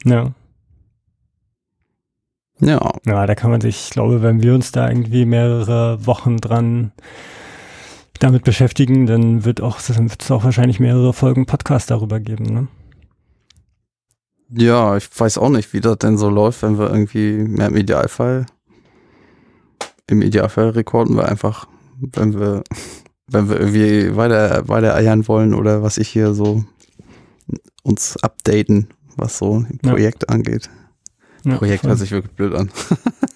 Ja. 0.08 0.32
Ja. 2.61 2.92
Ja, 3.04 3.26
da 3.26 3.34
kann 3.34 3.50
man 3.50 3.61
sich, 3.61 3.84
ich 3.84 3.90
glaube, 3.90 4.23
wenn 4.23 4.42
wir 4.42 4.54
uns 4.54 4.73
da 4.73 4.88
irgendwie 4.88 5.26
mehrere 5.26 6.06
Wochen 6.06 6.38
dran 6.38 6.92
damit 8.21 8.44
beschäftigen, 8.44 9.06
dann 9.06 9.44
wird 9.44 9.61
auch, 9.61 9.78
wird 9.88 10.23
es 10.23 10.30
auch 10.30 10.44
wahrscheinlich 10.44 10.80
mehrere 10.80 11.12
Folgen 11.12 11.47
Podcast 11.47 11.90
darüber 11.90 12.21
geben, 12.21 12.44
ne? 12.44 12.68
Ja, 14.50 14.97
ich 14.97 15.09
weiß 15.18 15.38
auch 15.38 15.49
nicht, 15.49 15.73
wie 15.73 15.80
das 15.80 15.99
denn 15.99 16.16
so 16.16 16.28
läuft, 16.28 16.62
wenn 16.62 16.78
wir 16.78 16.88
irgendwie 16.90 17.33
mehr 17.38 17.68
im 17.68 17.76
Idealfall 17.76 18.47
im 20.06 20.23
Idealfall 20.23 20.71
rekorden 20.71 21.16
wir 21.16 21.28
einfach, 21.28 21.66
wenn 21.99 22.38
wir, 22.38 22.62
wenn 23.26 23.49
wir 23.49 23.61
irgendwie 23.61 24.16
weiter, 24.16 24.68
weiter 24.68 24.94
eiern 24.94 25.26
wollen 25.28 25.54
oder 25.54 25.83
was 25.83 25.99
ich 25.99 26.09
hier 26.09 26.35
so 26.35 26.64
uns 27.83 28.16
updaten, 28.23 28.88
was 29.16 29.38
so 29.38 29.59
ein 29.59 29.78
Projekt 29.78 30.25
ja. 30.28 30.35
angeht. 30.35 30.71
Ja, 31.44 31.56
Projekt 31.59 31.83
voll. 31.83 31.90
hört 31.90 31.99
sich 31.99 32.11
wirklich 32.11 32.35
blöd 32.35 32.54
an. 32.54 32.71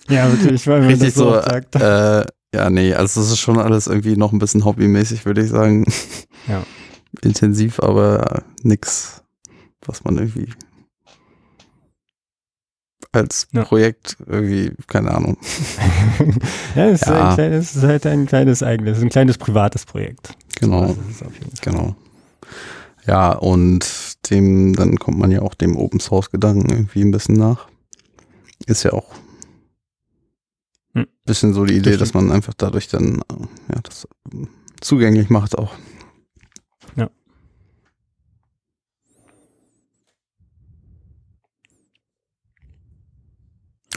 Ja, 0.09 0.31
wirklich, 0.31 0.67
weil 0.67 0.81
man 0.81 0.89
Richtig 0.89 1.09
das 1.09 1.15
so, 1.15 1.25
so 1.25 1.41
sagt. 1.43 1.75
Äh, 1.77 2.25
ja, 2.55 2.71
nee, 2.71 2.95
also 2.95 3.21
das 3.21 3.31
ist 3.31 3.39
schon 3.41 3.59
alles 3.59 3.87
irgendwie 3.87 4.17
noch 4.17 4.33
ein 4.33 4.39
bisschen 4.39 4.65
hobbymäßig, 4.65 5.27
würde 5.27 5.43
ich 5.43 5.51
sagen. 5.51 5.85
Ja. 6.47 6.65
Intensiv, 7.23 7.81
aber 7.81 8.43
nix, 8.63 9.23
was 9.85 10.05
man 10.05 10.19
irgendwie 10.19 10.53
als 13.13 13.49
ja. 13.53 13.65
Projekt 13.65 14.17
irgendwie, 14.27 14.73
keine 14.87 15.13
Ahnung. 15.13 15.39
ja, 16.75 16.87
es 16.89 17.03
ist, 17.03 17.09
ja. 17.09 17.31
Ein 17.31 17.35
kleines, 17.35 17.77
ist 17.77 17.83
halt 17.83 18.07
ein 18.07 18.27
kleines 18.27 18.63
eigenes, 18.63 19.01
ein 19.01 19.09
kleines 19.09 19.39
privates 19.39 19.87
Projekt. 19.87 20.35
Genau. 20.61 20.95
genau. 21.63 21.97
Ja, 23.07 23.33
und 23.33 23.87
dem, 24.31 24.75
dann 24.75 24.99
kommt 24.99 25.19
man 25.19 25.31
ja 25.31 25.41
auch 25.41 25.55
dem 25.55 25.77
Open 25.77 26.01
Source 26.01 26.31
Gedanken 26.31 26.71
irgendwie 26.71 27.03
ein 27.03 27.11
bisschen 27.11 27.37
nach. 27.37 27.69
Ist 28.67 28.83
ja 28.83 28.93
auch 28.93 29.15
hm. 31.01 31.07
bisschen 31.25 31.55
so 31.55 31.65
die 31.65 31.77
Idee, 31.77 31.97
dass 31.97 32.15
man 32.15 32.31
einfach 32.31 32.55
dadurch 32.55 32.89
dann, 32.89 33.23
ja, 33.73 33.81
das 33.83 34.09
zugänglich 34.81 35.31
macht 35.31 35.57
auch. 35.57 35.75
Ja. 36.97 37.11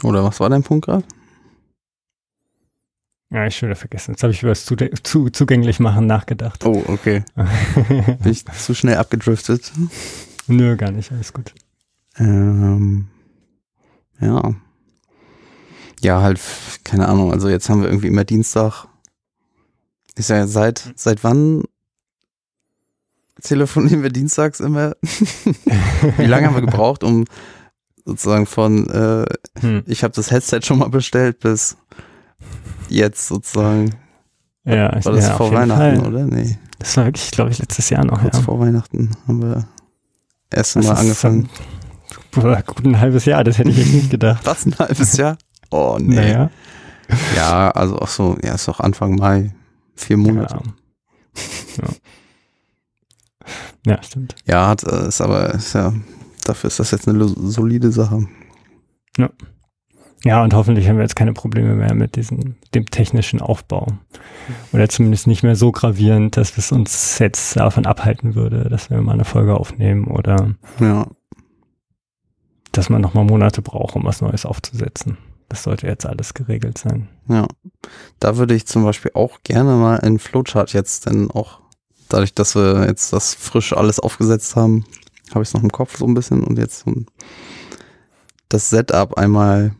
Oder 0.02 0.24
was 0.24 0.40
war 0.40 0.50
dein 0.50 0.62
Punkt 0.62 0.86
gerade? 0.86 1.04
Ja, 3.30 3.46
ich 3.46 3.56
schon 3.56 3.70
wieder 3.70 3.76
vergessen. 3.76 4.12
Jetzt 4.12 4.22
habe 4.22 4.32
ich 4.32 4.42
über 4.42 4.50
das 4.50 4.66
zu, 4.66 5.30
zugänglich 5.30 5.80
machen 5.80 6.06
nachgedacht. 6.06 6.66
Oh, 6.66 6.84
okay. 6.88 7.24
Bin 7.34 8.30
ich 8.30 8.44
zu 8.44 8.74
schnell 8.74 8.96
abgedriftet? 8.96 9.72
Nö, 10.48 10.76
gar 10.76 10.90
nicht. 10.90 11.12
Alles 11.12 11.32
gut. 11.32 11.54
Ähm, 12.18 13.08
ja. 14.20 14.54
Ja, 16.02 16.20
halt, 16.20 16.40
keine 16.84 17.08
Ahnung. 17.08 17.32
Also 17.32 17.48
jetzt 17.48 17.68
haben 17.68 17.82
wir 17.82 17.88
irgendwie 17.88 18.08
immer 18.08 18.24
Dienstag. 18.24 18.86
Ist 20.16 20.30
ja 20.30 20.46
seit, 20.46 20.92
seit 20.96 21.24
wann 21.24 21.62
telefonieren 23.40 24.02
wir 24.02 24.10
dienstags 24.10 24.60
immer? 24.60 24.94
Wie 26.16 26.26
lange 26.26 26.46
haben 26.46 26.54
wir 26.54 26.60
gebraucht, 26.60 27.02
um 27.02 27.24
sozusagen 28.04 28.46
von 28.46 28.88
äh, 28.90 29.24
hm. 29.60 29.84
ich 29.86 30.02
habe 30.02 30.12
das 30.12 30.30
Headset 30.30 30.60
schon 30.62 30.78
mal 30.78 30.90
bestellt 30.90 31.40
bis 31.40 31.76
jetzt 32.88 33.26
sozusagen. 33.28 33.94
Ja, 34.64 34.92
war 35.04 35.12
das 35.12 35.26
ja, 35.26 35.36
vor 35.36 35.52
Weihnachten, 35.52 36.00
Fall. 36.00 36.06
oder? 36.06 36.24
Nee. 36.24 36.58
Das 36.78 36.96
war 36.96 37.06
wirklich, 37.06 37.30
glaube 37.30 37.50
ich, 37.50 37.58
letztes 37.58 37.90
Jahr 37.90 38.04
noch. 38.04 38.20
Kurz 38.20 38.36
ja. 38.36 38.42
vor 38.42 38.60
Weihnachten 38.60 39.10
haben 39.26 39.42
wir 39.42 39.68
erst 40.50 40.76
mal 40.76 40.90
angefangen. 40.90 41.48
Boah, 42.32 42.62
gut 42.62 42.84
ein 42.84 43.00
halbes 43.00 43.24
Jahr, 43.24 43.44
das 43.44 43.58
hätte 43.58 43.70
ich 43.70 43.92
nicht 43.92 44.10
gedacht. 44.10 44.44
Was, 44.44 44.66
ein 44.66 44.78
halbes 44.78 45.16
Jahr? 45.16 45.36
Oh, 45.72 45.98
nee. 46.00 46.14
Naja. 46.14 46.50
Ja, 47.36 47.70
also 47.70 47.98
auch 47.98 48.08
so, 48.08 48.36
ja, 48.42 48.54
ist 48.54 48.68
doch 48.68 48.80
Anfang 48.80 49.16
Mai, 49.16 49.54
vier 49.94 50.16
Monate. 50.16 50.60
Ja, 51.76 51.84
ja. 51.84 51.88
ja 53.94 54.02
stimmt. 54.02 54.34
Ja, 54.46 54.68
hat, 54.68 54.82
äh, 54.84 55.08
ist 55.08 55.20
aber, 55.20 55.54
ist 55.54 55.74
ja 55.74 55.92
dafür 56.44 56.68
ist 56.68 56.78
das 56.78 56.90
jetzt 56.90 57.08
eine 57.08 57.28
solide 57.28 57.92
Sache. 57.92 58.26
Ja. 59.16 59.30
Ja, 60.24 60.44
und 60.44 60.54
hoffentlich 60.54 60.88
haben 60.88 60.96
wir 60.96 61.02
jetzt 61.02 61.16
keine 61.16 61.32
Probleme 61.32 61.74
mehr 61.74 61.94
mit 61.94 62.14
diesem, 62.14 62.54
dem 62.74 62.86
technischen 62.86 63.40
Aufbau. 63.40 63.88
Oder 64.72 64.88
zumindest 64.88 65.26
nicht 65.26 65.42
mehr 65.42 65.56
so 65.56 65.72
gravierend, 65.72 66.36
dass 66.36 66.56
es 66.56 66.70
uns 66.70 67.18
jetzt 67.18 67.56
davon 67.56 67.86
abhalten 67.86 68.36
würde, 68.36 68.68
dass 68.68 68.88
wir 68.88 69.00
mal 69.00 69.14
eine 69.14 69.24
Folge 69.24 69.56
aufnehmen 69.56 70.04
oder 70.04 70.54
ja. 70.78 71.08
dass 72.70 72.88
man 72.88 73.02
nochmal 73.02 73.24
Monate 73.24 73.62
braucht, 73.62 73.96
um 73.96 74.04
was 74.04 74.20
Neues 74.20 74.46
aufzusetzen. 74.46 75.18
Das 75.52 75.64
sollte 75.64 75.86
jetzt 75.86 76.06
alles 76.06 76.32
geregelt 76.32 76.78
sein. 76.78 77.08
Ja. 77.28 77.46
Da 78.20 78.38
würde 78.38 78.54
ich 78.54 78.66
zum 78.66 78.84
Beispiel 78.84 79.10
auch 79.12 79.40
gerne 79.44 79.76
mal 79.76 80.00
einen 80.00 80.18
Flowchart 80.18 80.72
jetzt, 80.72 81.04
denn 81.04 81.30
auch 81.30 81.60
dadurch, 82.08 82.32
dass 82.32 82.54
wir 82.54 82.86
jetzt 82.86 83.12
das 83.12 83.34
frisch 83.34 83.74
alles 83.74 84.00
aufgesetzt 84.00 84.56
haben, 84.56 84.86
habe 85.30 85.42
ich 85.42 85.50
es 85.50 85.54
noch 85.54 85.62
im 85.62 85.70
Kopf 85.70 85.98
so 85.98 86.06
ein 86.06 86.14
bisschen 86.14 86.42
und 86.42 86.58
jetzt 86.58 86.86
das 88.48 88.70
Setup 88.70 89.18
einmal 89.18 89.74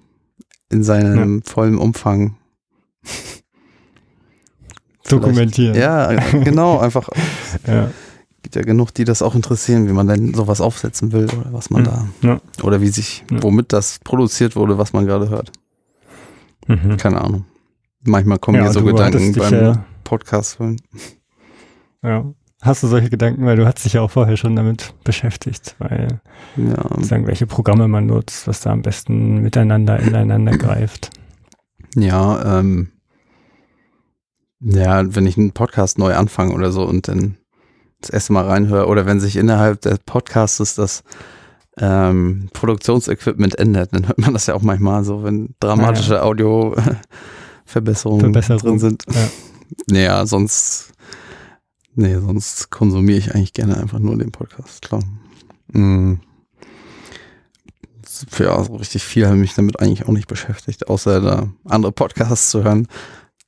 in 0.68 0.84
seinem 0.84 1.38
ja. 1.38 1.50
vollen 1.50 1.78
Umfang 1.78 2.36
dokumentieren. 5.08 5.74
Ja, 5.74 6.12
genau, 6.30 6.80
einfach. 6.80 7.08
ja. 7.66 7.90
gibt 8.42 8.56
ja 8.56 8.62
genug, 8.62 8.92
die 8.92 9.04
das 9.04 9.22
auch 9.22 9.34
interessieren, 9.34 9.88
wie 9.88 9.92
man 9.92 10.06
denn 10.06 10.34
sowas 10.34 10.60
aufsetzen 10.60 11.12
will 11.12 11.24
oder 11.26 11.52
was 11.52 11.70
man 11.70 11.82
Mhm. 11.82 11.86
da 11.86 12.08
Ja. 12.22 12.40
oder 12.62 12.80
wie 12.82 12.88
sich, 12.88 13.24
womit 13.30 13.72
das 13.72 14.00
produziert 14.00 14.54
wurde, 14.56 14.76
was 14.78 14.92
man 14.92 15.06
gerade 15.06 15.28
hört. 15.30 15.50
Mhm. 16.72 16.96
Keine 16.96 17.20
Ahnung. 17.20 17.44
Manchmal 18.04 18.38
kommen 18.38 18.58
Ja, 18.58 18.64
mir 18.64 18.72
so 18.72 18.82
Gedanken 18.84 19.32
beim 19.34 19.52
ja- 19.54 19.84
Podcast. 20.04 20.58
Ja. 22.02 22.24
Hast 22.62 22.82
du 22.82 22.86
solche 22.86 23.10
Gedanken, 23.10 23.44
weil 23.44 23.56
du 23.56 23.66
hast 23.66 23.84
dich 23.84 23.94
ja 23.94 24.02
auch 24.02 24.10
vorher 24.10 24.36
schon 24.36 24.54
damit 24.56 24.94
beschäftigt, 25.04 25.74
weil 25.78 26.20
Ja, 26.56 27.02
sagen, 27.02 27.26
welche 27.26 27.46
Programme 27.46 27.88
man 27.88 28.06
nutzt, 28.06 28.46
was 28.46 28.60
da 28.60 28.70
am 28.70 28.82
besten 28.82 29.38
miteinander 29.42 29.98
ineinander 29.98 30.56
greift. 30.56 31.10
ja, 31.96 32.58
ähm, 32.60 32.88
ja, 34.60 35.02
wenn 35.14 35.26
ich 35.26 35.36
einen 35.36 35.52
Podcast 35.52 35.98
neu 35.98 36.14
anfange 36.14 36.52
oder 36.54 36.70
so 36.70 36.84
und 36.84 37.08
dann 37.08 37.36
das 38.00 38.10
erste 38.10 38.32
Mal 38.32 38.44
reinhöre 38.46 38.86
oder 38.86 39.06
wenn 39.06 39.18
sich 39.20 39.36
innerhalb 39.36 39.80
des 39.80 39.98
Podcasts 40.00 40.74
das 40.76 41.02
ähm, 41.82 42.48
Produktionsequipment 42.52 43.58
ändert, 43.58 43.92
dann 43.92 44.06
hört 44.06 44.18
man 44.18 44.32
das 44.32 44.46
ja 44.46 44.54
auch 44.54 44.62
manchmal 44.62 45.02
so, 45.02 45.24
wenn 45.24 45.56
dramatische 45.58 46.22
Audio-Verbesserungen 46.22 48.20
Verbesserung, 48.20 48.60
drin 48.60 48.78
sind. 48.78 49.04
ja. 49.12 49.28
Naja, 49.90 50.26
sonst, 50.26 50.92
nee, 51.94 52.14
sonst 52.14 52.70
konsumiere 52.70 53.18
ich 53.18 53.34
eigentlich 53.34 53.52
gerne 53.52 53.78
einfach 53.78 53.98
nur 53.98 54.16
den 54.16 54.30
Podcast, 54.30 54.82
klar. 54.82 55.02
Mm. 55.72 56.14
Ja, 58.38 58.62
so 58.62 58.76
richtig 58.76 59.02
viel 59.02 59.24
habe 59.26 59.34
ich 59.34 59.40
mich 59.40 59.54
damit 59.54 59.80
eigentlich 59.80 60.06
auch 60.06 60.12
nicht 60.12 60.28
beschäftigt, 60.28 60.88
außer 60.88 61.20
da 61.20 61.48
andere 61.64 61.90
Podcasts 61.90 62.50
zu 62.50 62.62
hören. 62.62 62.86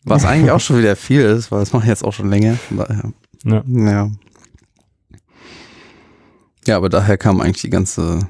Was 0.02 0.24
eigentlich 0.26 0.50
auch 0.50 0.58
schon 0.60 0.78
wieder 0.78 0.96
viel 0.96 1.20
ist, 1.20 1.52
weil 1.52 1.60
das 1.60 1.72
mache 1.72 1.84
ich 1.84 1.88
jetzt 1.90 2.02
auch 2.02 2.12
schon 2.12 2.30
länger. 2.30 2.54
Von 2.56 2.78
daher, 2.78 3.12
Ja. 3.44 3.62
ja. 3.66 4.10
Ja, 6.66 6.76
aber 6.76 6.88
daher 6.88 7.18
kam 7.18 7.40
eigentlich 7.40 7.62
die 7.62 7.70
ganze 7.70 8.28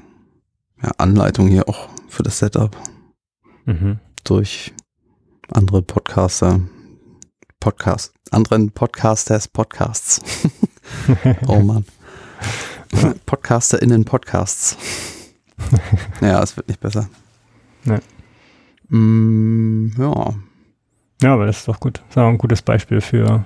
ja, 0.81 0.91
Anleitung 0.97 1.47
hier 1.47 1.69
auch 1.69 1.89
für 2.07 2.23
das 2.23 2.39
Setup 2.39 2.75
Mhm. 3.65 3.99
durch 4.23 4.73
andere 5.51 5.81
Podcaster, 5.81 6.59
Podcast, 7.59 8.13
anderen 8.29 8.71
Podcasters, 8.71 9.47
Podcasts. 9.47 10.21
oh 11.47 11.61
Mann. 11.61 11.85
PodcasterInnen 13.25 14.05
Podcasts. 14.05 14.77
ja, 16.21 16.43
es 16.43 16.55
wird 16.57 16.67
nicht 16.67 16.79
besser. 16.79 17.09
Nee. 17.85 17.99
Mm, 18.95 19.93
ja. 19.97 20.33
Ja, 21.21 21.33
aber 21.33 21.45
das 21.47 21.59
ist 21.59 21.67
doch 21.67 21.79
gut. 21.79 21.99
Das 21.99 22.09
ist 22.11 22.17
auch 22.17 22.27
ein 22.29 22.37
gutes 22.37 22.61
Beispiel 22.61 23.01
für, 23.01 23.45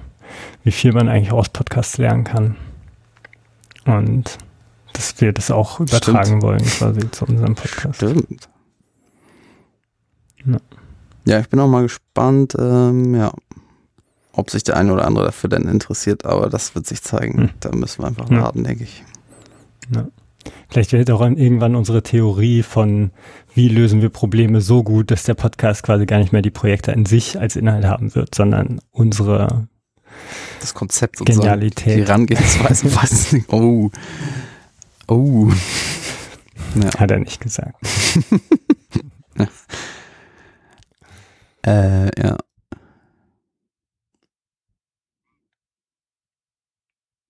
wie 0.63 0.71
viel 0.71 0.91
man 0.91 1.07
eigentlich 1.07 1.31
aus 1.31 1.47
Podcasts 1.49 1.97
lernen 1.97 2.23
kann. 2.25 2.55
Und 3.85 4.37
dass 4.93 5.19
wir 5.21 5.33
das 5.33 5.51
auch 5.51 5.79
übertragen 5.79 6.25
Stimmt. 6.25 6.43
wollen, 6.43 6.63
quasi 6.63 7.11
zu 7.11 7.25
unserem 7.25 7.55
Podcast. 7.55 7.95
Stimmt. 7.97 8.49
Ja. 10.45 10.57
Ja, 11.25 11.39
ich 11.39 11.49
bin 11.49 11.59
auch 11.59 11.67
mal 11.67 11.83
gespannt, 11.83 12.55
ähm, 12.57 13.13
ja, 13.13 13.31
ob 14.31 14.49
sich 14.49 14.63
der 14.63 14.77
eine 14.77 14.93
oder 14.93 15.05
andere 15.05 15.25
dafür 15.25 15.49
denn 15.49 15.63
interessiert, 15.67 16.25
aber 16.25 16.49
das 16.49 16.73
wird 16.75 16.87
sich 16.87 17.01
zeigen. 17.03 17.37
Hm. 17.37 17.49
Da 17.59 17.71
müssen 17.75 18.01
wir 18.03 18.07
einfach 18.07 18.29
Ja. 18.29 18.41
warten, 18.43 18.63
denke 18.63 18.83
ich. 18.83 19.03
Vielleicht 20.69 20.91
wird 20.93 21.11
auch 21.11 21.21
irgendwann 21.21 21.75
unsere 21.75 22.03
Theorie 22.03 22.63
von, 22.63 23.11
wie 23.53 23.67
lösen 23.67 24.01
wir 24.01 24.09
Probleme 24.09 24.61
so 24.61 24.83
gut, 24.83 25.11
dass 25.11 25.23
der 25.23 25.33
Podcast 25.33 25.83
quasi 25.83 26.05
gar 26.05 26.19
nicht 26.19 26.31
mehr 26.31 26.41
die 26.41 26.51
Projekte 26.51 26.93
an 26.93 27.05
sich 27.05 27.39
als 27.39 27.55
Inhalt 27.55 27.85
haben 27.85 28.15
wird, 28.15 28.33
sondern 28.35 28.79
unsere 28.91 29.67
Das 30.61 30.73
Konzept 30.73 31.17
sozusagen. 31.17 31.41
Genialität. 31.45 31.97
Die 31.97 32.01
Herangehensweise. 32.05 33.43
Oh. 33.49 33.89
Oh. 35.09 35.51
Ja. 36.75 36.93
Hat 36.99 37.11
er 37.11 37.19
nicht 37.19 37.41
gesagt. 37.41 37.75
Äh, 41.65 42.09
ja. 42.21 42.37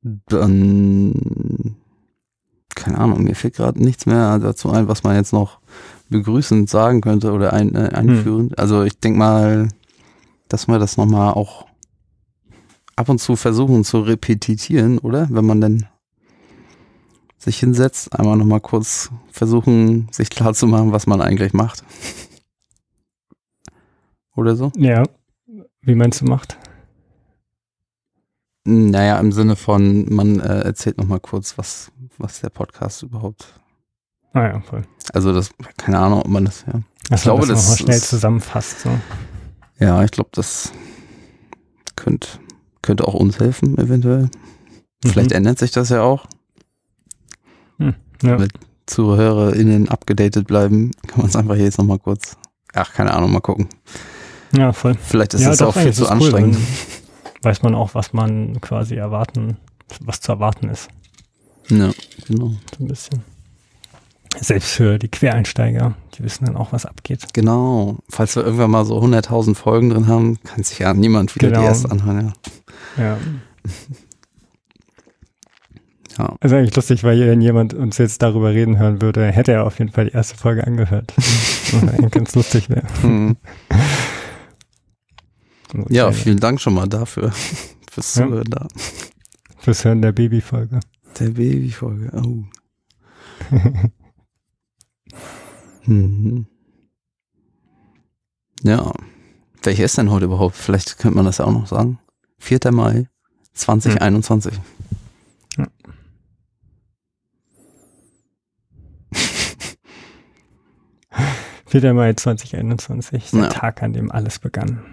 Dann, 0.01 1.75
keine 2.75 2.97
Ahnung, 2.99 3.23
mir 3.23 3.35
fällt 3.35 3.55
gerade 3.55 3.83
nichts 3.83 4.05
mehr 4.05 4.37
dazu 4.39 4.69
ein, 4.71 4.87
was 4.87 5.03
man 5.03 5.15
jetzt 5.15 5.33
noch 5.33 5.59
begrüßend 6.09 6.69
sagen 6.69 7.01
könnte 7.01 7.31
oder 7.31 7.53
ein, 7.53 7.75
äh, 7.75 7.89
einführend. 7.93 8.57
Also 8.59 8.83
ich 8.83 8.99
denke 8.99 9.19
mal, 9.19 9.69
dass 10.47 10.67
wir 10.67 10.79
das 10.79 10.97
nochmal 10.97 11.33
auch 11.33 11.65
ab 12.95 13.09
und 13.09 13.19
zu 13.19 13.35
versuchen 13.35 13.83
zu 13.83 14.01
repetitieren, 14.01 14.99
oder? 14.99 15.27
Wenn 15.31 15.45
man 15.45 15.59
dann 15.59 15.87
sich 17.39 17.57
hinsetzt, 17.59 18.13
einmal 18.19 18.37
nochmal 18.37 18.59
kurz 18.61 19.09
versuchen, 19.31 20.07
sich 20.11 20.29
klar 20.29 20.53
zu 20.53 20.67
machen, 20.67 20.91
was 20.91 21.07
man 21.07 21.21
eigentlich 21.21 21.53
macht. 21.53 21.83
Oder 24.35 24.55
so? 24.55 24.71
Ja, 24.75 25.03
wie 25.81 25.95
meinst 25.95 26.21
du 26.21 26.25
macht? 26.25 26.57
Naja, 28.65 29.17
im 29.19 29.31
Sinne 29.31 29.55
von, 29.55 30.13
man 30.13 30.39
äh, 30.39 30.59
erzählt 30.61 30.97
nochmal 30.97 31.19
kurz, 31.19 31.57
was, 31.57 31.91
was 32.17 32.41
der 32.41 32.49
Podcast 32.49 33.03
überhaupt. 33.03 33.59
Ah 34.33 34.43
ja, 34.47 34.61
voll. 34.61 34.83
Also 35.13 35.33
das, 35.33 35.49
keine 35.77 35.97
Ahnung, 35.99 36.21
ob 36.21 36.27
man 36.27 36.45
das, 36.45 36.65
ja. 36.67 36.81
Dass 37.09 37.23
glaube, 37.23 37.39
man 37.41 37.49
das 37.49 37.67
das 37.69 37.79
schnell 37.79 37.97
ist- 37.97 38.09
zusammenfasst. 38.09 38.81
So. 38.81 38.89
Ja, 39.79 40.03
ich 40.03 40.11
glaube, 40.11 40.29
das 40.33 40.71
könnte, 41.95 42.27
könnte 42.81 43.07
auch 43.07 43.15
uns 43.15 43.39
helfen, 43.39 43.77
eventuell. 43.77 44.29
Vielleicht 45.03 45.31
Mhm. 45.31 45.37
ändert 45.37 45.59
sich 45.59 45.71
das 45.71 45.89
ja 45.89 46.01
auch. 46.03 46.27
Ja. 48.23 48.37
mit- 48.37 48.53
ZuhörerInnen 48.85 49.87
abgedatet 49.89 50.47
bleiben, 50.47 50.91
kann 51.07 51.19
man 51.19 51.27
es 51.29 51.35
einfach 51.35 51.55
jetzt 51.55 51.77
nochmal 51.77 51.99
kurz. 51.99 52.37
Ach, 52.73 52.91
keine 52.93 53.13
Ahnung, 53.13 53.31
mal 53.31 53.39
gucken. 53.39 53.67
ja, 54.51 54.73
voll. 54.73 54.95
Vielleicht 54.95 55.35
ist 55.35 55.41
Ja, 55.41 55.49
das 55.49 55.59
doch, 55.59 55.75
auch 55.75 55.79
viel 55.81 55.93
zu 55.93 56.03
es 56.05 56.09
cool, 56.09 56.13
anstrengend. 56.15 56.57
Weiß 57.43 57.61
man 57.61 57.75
auch, 57.75 57.93
was 57.93 58.13
man 58.13 58.59
quasi 58.61 58.95
erwarten, 58.95 59.57
was 60.01 60.21
zu 60.21 60.31
erwarten 60.31 60.69
ist. 60.69 60.87
ja, 61.69 61.91
genau. 62.27 62.47
So 62.77 62.83
ein 62.83 62.87
bisschen. 62.87 63.21
Selbst 64.41 64.71
für 64.71 64.97
die 64.99 65.07
Quereinsteiger, 65.07 65.95
die 66.15 66.23
wissen 66.23 66.45
dann 66.45 66.55
auch, 66.57 66.71
was 66.71 66.85
abgeht. 66.85 67.33
Genau. 67.33 67.97
Falls 68.09 68.35
wir 68.35 68.43
irgendwann 68.43 68.71
mal 68.71 68.85
so 68.85 68.99
100.000 69.01 69.55
Folgen 69.55 69.89
drin 69.91 70.07
haben, 70.07 70.39
kann 70.43 70.63
sich 70.63 70.79
ja 70.79 70.93
niemand 70.93 71.33
wieder 71.35 71.49
Genau. 71.49 71.61
die 71.61 71.65
erste 71.67 71.89
anhören. 71.91 72.33
Ja. 72.97 73.03
Ja. 73.03 73.17
Ja. 76.19 76.35
Also 76.41 76.55
eigentlich 76.57 76.75
lustig, 76.75 77.03
weil 77.05 77.25
wenn 77.25 77.39
jemand 77.41 77.73
uns 77.73 77.97
jetzt 77.97 78.21
darüber 78.21 78.51
reden 78.51 78.77
hören 78.77 79.01
würde, 79.01 79.25
hätte 79.31 79.53
er 79.53 79.65
auf 79.65 79.79
jeden 79.79 79.91
Fall 79.91 80.05
die 80.05 80.11
erste 80.11 80.35
Folge 80.37 80.67
angehört. 80.67 81.13
Ganz 82.11 82.35
lustig 82.35 82.69
wäre. 82.69 82.83
Hm. 83.01 83.37
Ja, 85.87 86.07
Okay. 86.07 86.15
vielen 86.17 86.39
Dank 86.39 86.59
schon 86.59 86.73
mal 86.73 86.87
dafür. 86.87 87.31
Fürs 87.91 88.15
Ja. 88.15 88.25
Zuhören 88.27 88.49
da. 88.49 88.67
Fürs 89.59 89.85
Hören 89.85 90.01
der 90.01 90.11
Babyfolge. 90.11 90.79
Der 91.19 91.29
Babyfolge. 91.29 92.11
Oh. 92.13 92.43
mhm. 95.85 96.45
Ja. 98.63 98.91
Welche 99.63 99.83
ist 99.83 99.97
denn 99.97 100.11
heute 100.11 100.25
überhaupt? 100.25 100.55
Vielleicht 100.55 100.97
könnte 100.97 101.15
man 101.15 101.25
das 101.25 101.37
ja 101.37 101.45
auch 101.45 101.51
noch 101.53 101.67
sagen. 101.67 101.99
4. 102.39 102.59
Mai 102.71 103.07
2021. 103.53 104.53
Ja. 104.55 104.59
4. 111.69 111.93
Mai 111.93 112.13
2021, 112.13 113.31
der 113.31 113.39
Ja. 113.41 113.47
Tag, 113.49 113.83
an 113.83 113.93
dem 113.93 114.11
alles 114.11 114.39
begann. 114.39 114.83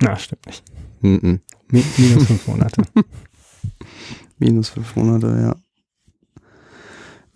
Na, 0.00 0.16
stimmt 0.16 0.46
nicht. 0.46 0.62
Mhm. 1.00 1.40
Mi 1.70 1.84
minus 1.96 2.26
fünf 2.26 2.46
Monate. 2.46 2.82
Minus 4.38 4.68
fünf 4.68 4.94
Monate, 4.94 5.56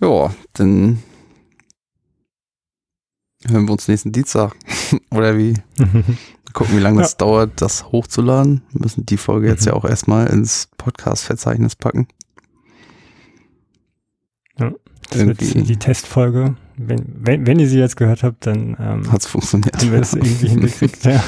ja. 0.01 0.07
Ja, 0.07 0.35
dann 0.53 1.03
hören 3.49 3.67
wir 3.67 3.73
uns 3.73 3.89
nächsten 3.89 4.13
Dienstag. 4.13 4.55
Oder 5.11 5.37
wie? 5.37 5.55
Gucken, 6.53 6.77
wie 6.77 6.81
lange 6.81 7.01
das 7.01 7.17
dauert, 7.17 7.61
das 7.61 7.91
hochzuladen. 7.91 8.63
Wir 8.71 8.83
müssen 8.83 9.07
die 9.07 9.17
Folge 9.17 9.49
jetzt 9.49 9.65
ja 9.65 9.73
auch 9.73 9.85
erstmal 9.85 10.27
ins 10.29 10.69
Podcast-Verzeichnis 10.77 11.75
packen. 11.75 12.07
Das 15.13 15.27
wird 15.27 15.43
Irgendwie. 15.43 15.63
die 15.63 15.77
Testfolge. 15.79 16.55
Wenn, 16.77 17.05
wenn, 17.19 17.47
wenn 17.47 17.59
ihr 17.59 17.69
sie 17.69 17.79
jetzt 17.79 17.97
gehört 17.97 18.23
habt, 18.23 18.47
dann 18.47 18.77
ähm, 18.81 19.13
Hat's 19.13 19.27
funktioniert. 19.27 19.77
haben 19.77 19.93
wir 19.93 19.99
das 19.99 20.15
irgendwie 20.15 20.49
hingekriegt. 20.49 21.05
Ja. 21.05 21.23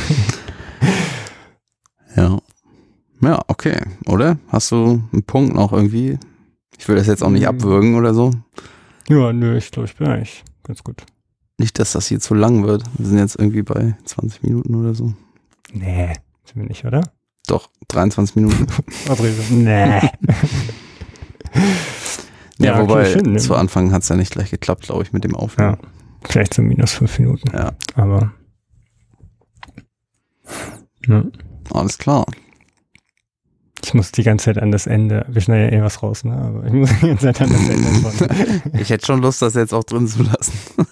Ja. 2.17 2.39
Ja, 3.21 3.41
okay. 3.49 3.79
Oder? 4.07 4.39
Hast 4.49 4.71
du 4.71 5.03
einen 5.13 5.23
Punkt 5.25 5.55
noch 5.55 5.73
irgendwie? 5.73 6.19
Ich 6.79 6.89
will 6.89 6.97
das 6.97 7.07
jetzt 7.07 7.23
auch 7.23 7.31
nicht 7.31 7.45
Mm. 7.45 7.49
abwürgen 7.49 7.95
oder 7.95 8.13
so. 8.15 8.31
ja, 9.09 9.33
nö, 9.33 9.57
ich 9.57 9.71
glaube, 9.71 9.89
ich 9.89 9.97
bin 9.97 10.07
eigentlich 10.09 10.45
ganz 10.63 10.83
gut. 10.85 11.05
Nicht, 11.59 11.79
dass 11.79 11.93
das 11.93 12.09
hier 12.09 12.21
zu 12.21 12.35
lang 12.35 12.65
wird. 12.65 12.83
Wir 12.99 13.07
sind 13.07 13.19
jetzt 13.19 13.37
irgendwie 13.39 13.63
bei 13.63 13.97
20 14.05 14.43
Minuten 14.43 14.75
oder 14.75 14.95
so. 14.95 15.15
Nee, 15.73 16.13
sind 16.45 16.57
wir 16.57 16.65
nicht, 16.65 16.85
oder? 16.85 17.03
Doch, 17.47 17.69
23 17.89 18.37
Minuten. 18.37 18.67
nee. 19.51 20.01
Ja, 22.65 22.77
Ja, 22.77 22.83
wobei 22.83 23.05
schön, 23.07 23.33
ne? 23.33 23.39
zu 23.39 23.55
Anfang 23.55 23.93
hat 23.93 24.03
es 24.03 24.09
ja 24.09 24.17
nicht 24.17 24.33
gleich 24.33 24.51
geklappt, 24.51 24.85
glaube 24.85 25.03
ich, 25.03 25.13
mit 25.13 25.25
dem 25.25 25.35
Aufnehmen. 25.37 25.79
Ja. 25.83 25.89
Vielleicht 26.29 26.55
so 26.55 26.63
minus 26.63 26.93
fünf 26.93 27.19
Minuten. 27.19 27.51
Ja, 27.53 27.73
Aber. 27.95 28.33
Ja. 31.07 31.25
alles 31.73 31.99
klar. 31.99 32.25
Ich 33.85 33.93
muss 33.93 34.13
die 34.13 34.23
ganze 34.23 34.47
Zeit 34.47 34.59
an 34.59 34.73
das 34.73 34.87
Ende. 34.87 35.27
Wir 35.29 35.43
schneiden 35.43 35.71
ja 35.73 35.79
eh 35.79 35.83
was 35.83 36.03
raus, 36.03 36.25
ne? 36.25 36.35
Aber 36.35 36.65
ich 36.67 36.73
muss 36.73 36.89
die 37.01 37.07
ganze 37.09 37.27
Zeit 37.33 37.43
an 37.43 37.51
das 37.51 37.69
Ende 37.69 37.89
von. 37.89 38.71
Ich 38.81 38.89
hätte 38.89 39.05
schon 39.05 39.21
Lust, 39.21 39.43
das 39.43 39.55
jetzt 39.55 39.75
auch 39.75 39.85
drin 39.85 40.07
zu 40.09 40.23
lassen. 40.23 40.53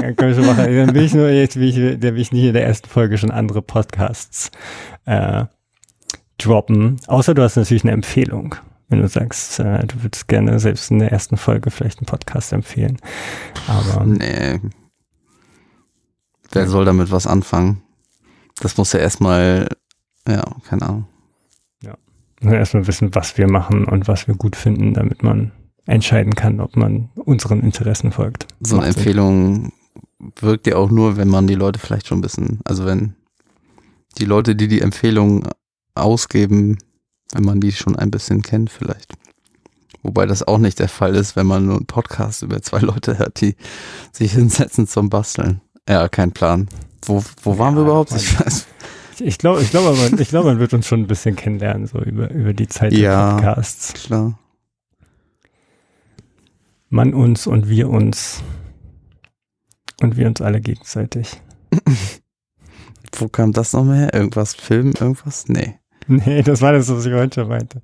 Ja, 0.00 0.12
kann 0.12 0.30
ich 0.30 0.36
schon 0.36 0.46
machen. 0.46 0.64
Dann 0.64 0.94
will 0.94 1.02
ich 1.02 1.12
nur 1.12 1.28
jetzt, 1.28 1.56
will 1.56 1.68
ich, 1.68 1.98
der 1.98 2.14
will 2.14 2.20
ich 2.20 2.30
nicht 2.30 2.44
in 2.44 2.52
der 2.52 2.64
ersten 2.64 2.88
Folge 2.88 3.18
schon 3.18 3.32
andere 3.32 3.62
Podcasts 3.62 4.52
äh, 5.06 5.46
droppen. 6.38 6.98
Außer 7.08 7.34
du 7.34 7.42
hast 7.42 7.56
natürlich 7.56 7.82
eine 7.82 7.90
Empfehlung. 7.92 8.54
Wenn 8.88 9.00
du 9.02 9.08
sagst, 9.08 9.60
äh, 9.60 9.86
du 9.86 10.02
würdest 10.02 10.28
gerne 10.28 10.58
selbst 10.58 10.90
in 10.90 10.98
der 10.98 11.12
ersten 11.12 11.36
Folge 11.36 11.70
vielleicht 11.70 11.98
einen 11.98 12.06
Podcast 12.06 12.52
empfehlen. 12.52 12.98
Aber 13.66 14.04
Nee. 14.04 14.60
Wer 16.50 16.66
soll 16.66 16.86
damit 16.86 17.10
was 17.10 17.26
anfangen? 17.26 17.82
Das 18.60 18.78
muss 18.78 18.92
ja 18.92 19.00
erstmal, 19.00 19.68
ja, 20.26 20.42
keine 20.66 20.82
Ahnung. 20.82 21.06
nur 22.40 22.54
erstmal 22.54 22.86
wissen, 22.86 23.14
was 23.14 23.36
wir 23.36 23.48
machen 23.48 23.84
und 23.84 24.08
was 24.08 24.28
wir 24.28 24.34
gut 24.34 24.56
finden, 24.56 24.94
damit 24.94 25.22
man 25.22 25.52
entscheiden 25.86 26.34
kann, 26.34 26.60
ob 26.60 26.76
man 26.76 27.08
unseren 27.16 27.60
Interessen 27.60 28.12
folgt. 28.12 28.46
So 28.60 28.76
eine 28.76 28.86
Macht 28.86 28.92
Sinn. 28.94 29.00
Empfehlung 29.00 29.72
wirkt 30.40 30.66
ja 30.66 30.76
auch 30.76 30.90
nur, 30.90 31.16
wenn 31.16 31.28
man 31.28 31.46
die 31.46 31.54
Leute 31.54 31.78
vielleicht 31.78 32.06
schon 32.06 32.18
ein 32.18 32.22
bisschen, 32.22 32.60
also 32.64 32.84
wenn 32.84 33.14
die 34.18 34.24
Leute, 34.24 34.54
die 34.54 34.68
die 34.68 34.80
Empfehlung 34.80 35.48
ausgeben, 35.94 36.78
wenn 37.32 37.44
man 37.44 37.60
die 37.60 37.72
schon 37.72 37.96
ein 37.96 38.10
bisschen 38.10 38.42
kennt 38.42 38.70
vielleicht. 38.70 39.12
Wobei 40.02 40.26
das 40.26 40.46
auch 40.46 40.58
nicht 40.58 40.78
der 40.78 40.88
Fall 40.88 41.14
ist, 41.16 41.34
wenn 41.36 41.46
man 41.46 41.66
nur 41.66 41.76
einen 41.76 41.86
Podcast 41.86 42.42
über 42.42 42.62
zwei 42.62 42.78
Leute 42.80 43.18
hört, 43.18 43.40
die 43.40 43.56
sich 44.12 44.32
hinsetzen 44.32 44.86
zum 44.86 45.10
Basteln. 45.10 45.60
Ja, 45.88 46.08
kein 46.08 46.32
Plan. 46.32 46.68
Wo, 47.04 47.24
wo 47.42 47.58
waren 47.58 47.74
wir 47.74 47.80
Ja, 47.82 47.86
überhaupt? 47.88 48.10
Mann. 48.12 48.20
Ich 48.20 48.40
weiß. 48.40 48.66
Ich 49.20 49.38
glaube, 49.38 49.60
ich 49.62 49.70
glaube, 49.70 49.96
man, 49.96 50.20
ich 50.20 50.28
glaube, 50.28 50.48
man 50.48 50.60
wird 50.60 50.72
uns 50.74 50.86
schon 50.86 51.00
ein 51.00 51.06
bisschen 51.08 51.34
kennenlernen, 51.34 51.88
so 51.88 51.98
über, 52.00 52.30
über 52.30 52.52
die 52.54 52.68
Zeit 52.68 52.92
Ja. 52.92 53.30
der 53.40 53.46
Podcasts. 53.46 53.92
Klar. 53.94 54.38
Man 56.88 57.12
uns 57.14 57.46
und 57.46 57.68
wir 57.68 57.88
uns. 57.90 58.42
Und 60.00 60.16
wir 60.16 60.28
uns 60.28 60.40
alle 60.40 60.60
gegenseitig. 60.60 61.42
Wo 63.12 63.28
kam 63.28 63.52
das 63.52 63.72
nochmal 63.72 63.98
her? 63.98 64.14
Irgendwas 64.14 64.54
Film, 64.54 64.92
irgendwas? 64.98 65.48
Nee. 65.48 65.78
Nee, 66.26 66.42
das 66.42 66.62
war 66.62 66.72
das, 66.72 66.88
was 66.88 67.04
ich 67.04 67.12
heute 67.12 67.42
schon 67.42 67.48
meinte. 67.48 67.82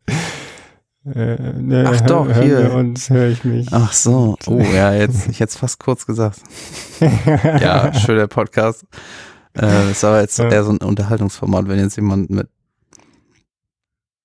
Äh, 1.05 1.53
ne, 1.61 1.85
Ach 1.87 2.01
doch, 2.01 2.27
hören 2.27 2.43
hier. 2.43 2.73
uns, 2.73 3.11
höre 3.11 3.29
ich 3.29 3.45
mich. 3.45 3.69
Ach 3.71 3.93
so. 3.93 4.37
Oh 4.47 4.61
ja, 4.61 4.95
jetzt, 4.95 5.29
ich 5.29 5.41
hätte 5.41 5.51
es 5.51 5.57
fast 5.57 5.79
kurz 5.79 6.07
gesagt. 6.07 6.41
Ja, 7.01 7.93
schöner 7.93 8.27
Podcast. 8.27 8.87
Äh, 9.57 9.91
ist 9.91 10.05
aber 10.05 10.23
jetzt 10.23 10.39
eher 10.39 10.65
so 10.65 10.71
ein 10.71 10.79
Unterhaltungsformat, 10.79 11.69
wenn 11.69 11.79
jetzt 11.79 11.97
jemand 11.97 12.31
mit 12.31 12.49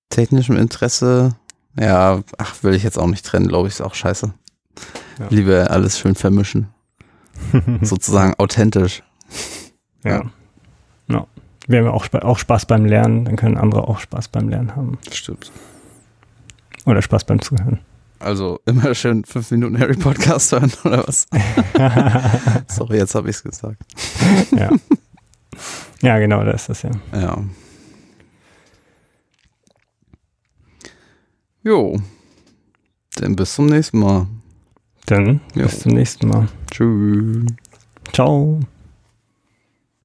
technischem 0.08 0.56
Interesse, 0.56 1.36
ja, 1.78 2.20
ach, 2.38 2.62
will 2.62 2.74
ich 2.74 2.82
jetzt 2.82 2.98
auch 2.98 3.06
nicht 3.06 3.24
trennen, 3.24 3.48
glaube 3.48 3.68
ich, 3.68 3.74
ist 3.74 3.80
auch 3.82 3.94
scheiße. 3.94 4.32
Ja. 5.18 5.26
Lieber 5.28 5.70
alles 5.70 5.98
schön 5.98 6.14
vermischen. 6.14 6.68
Sozusagen 7.82 8.34
authentisch. 8.38 9.02
ja. 10.04 10.22
ja. 11.08 11.26
Wir 11.70 11.78
haben 11.78 11.86
ja 11.86 11.92
auch, 11.92 12.12
auch 12.24 12.38
Spaß 12.38 12.66
beim 12.66 12.84
Lernen, 12.84 13.24
dann 13.26 13.36
können 13.36 13.56
andere 13.56 13.86
auch 13.86 14.00
Spaß 14.00 14.26
beim 14.26 14.48
Lernen 14.48 14.74
haben. 14.74 14.98
Stimmt. 15.12 15.52
Oder 16.84 17.00
Spaß 17.00 17.22
beim 17.24 17.40
Zuhören. 17.40 17.78
Also 18.18 18.58
immer 18.66 18.92
schön 18.92 19.24
fünf 19.24 19.52
Minuten 19.52 19.78
Harry 19.78 19.94
Podcast 19.96 20.50
hören, 20.50 20.72
oder 20.84 21.06
was? 21.06 21.28
Sorry, 22.66 22.98
jetzt 22.98 23.14
habe 23.14 23.30
ich 23.30 23.36
es 23.36 23.42
gesagt. 23.44 23.80
ja. 24.50 24.70
ja, 26.02 26.18
genau, 26.18 26.42
da 26.42 26.50
ist 26.50 26.68
das 26.68 26.82
ja. 26.82 26.90
Ja. 27.14 27.38
Jo. 31.62 31.96
Dann 33.14 33.36
bis 33.36 33.54
zum 33.54 33.66
nächsten 33.66 34.00
Mal. 34.00 34.26
Dann 35.06 35.40
Jo. 35.54 35.62
bis 35.62 35.78
zum 35.78 35.92
nächsten 35.92 36.26
Mal. 36.26 36.48
Tschüss. 36.72 37.46
Ciao. 38.12 38.58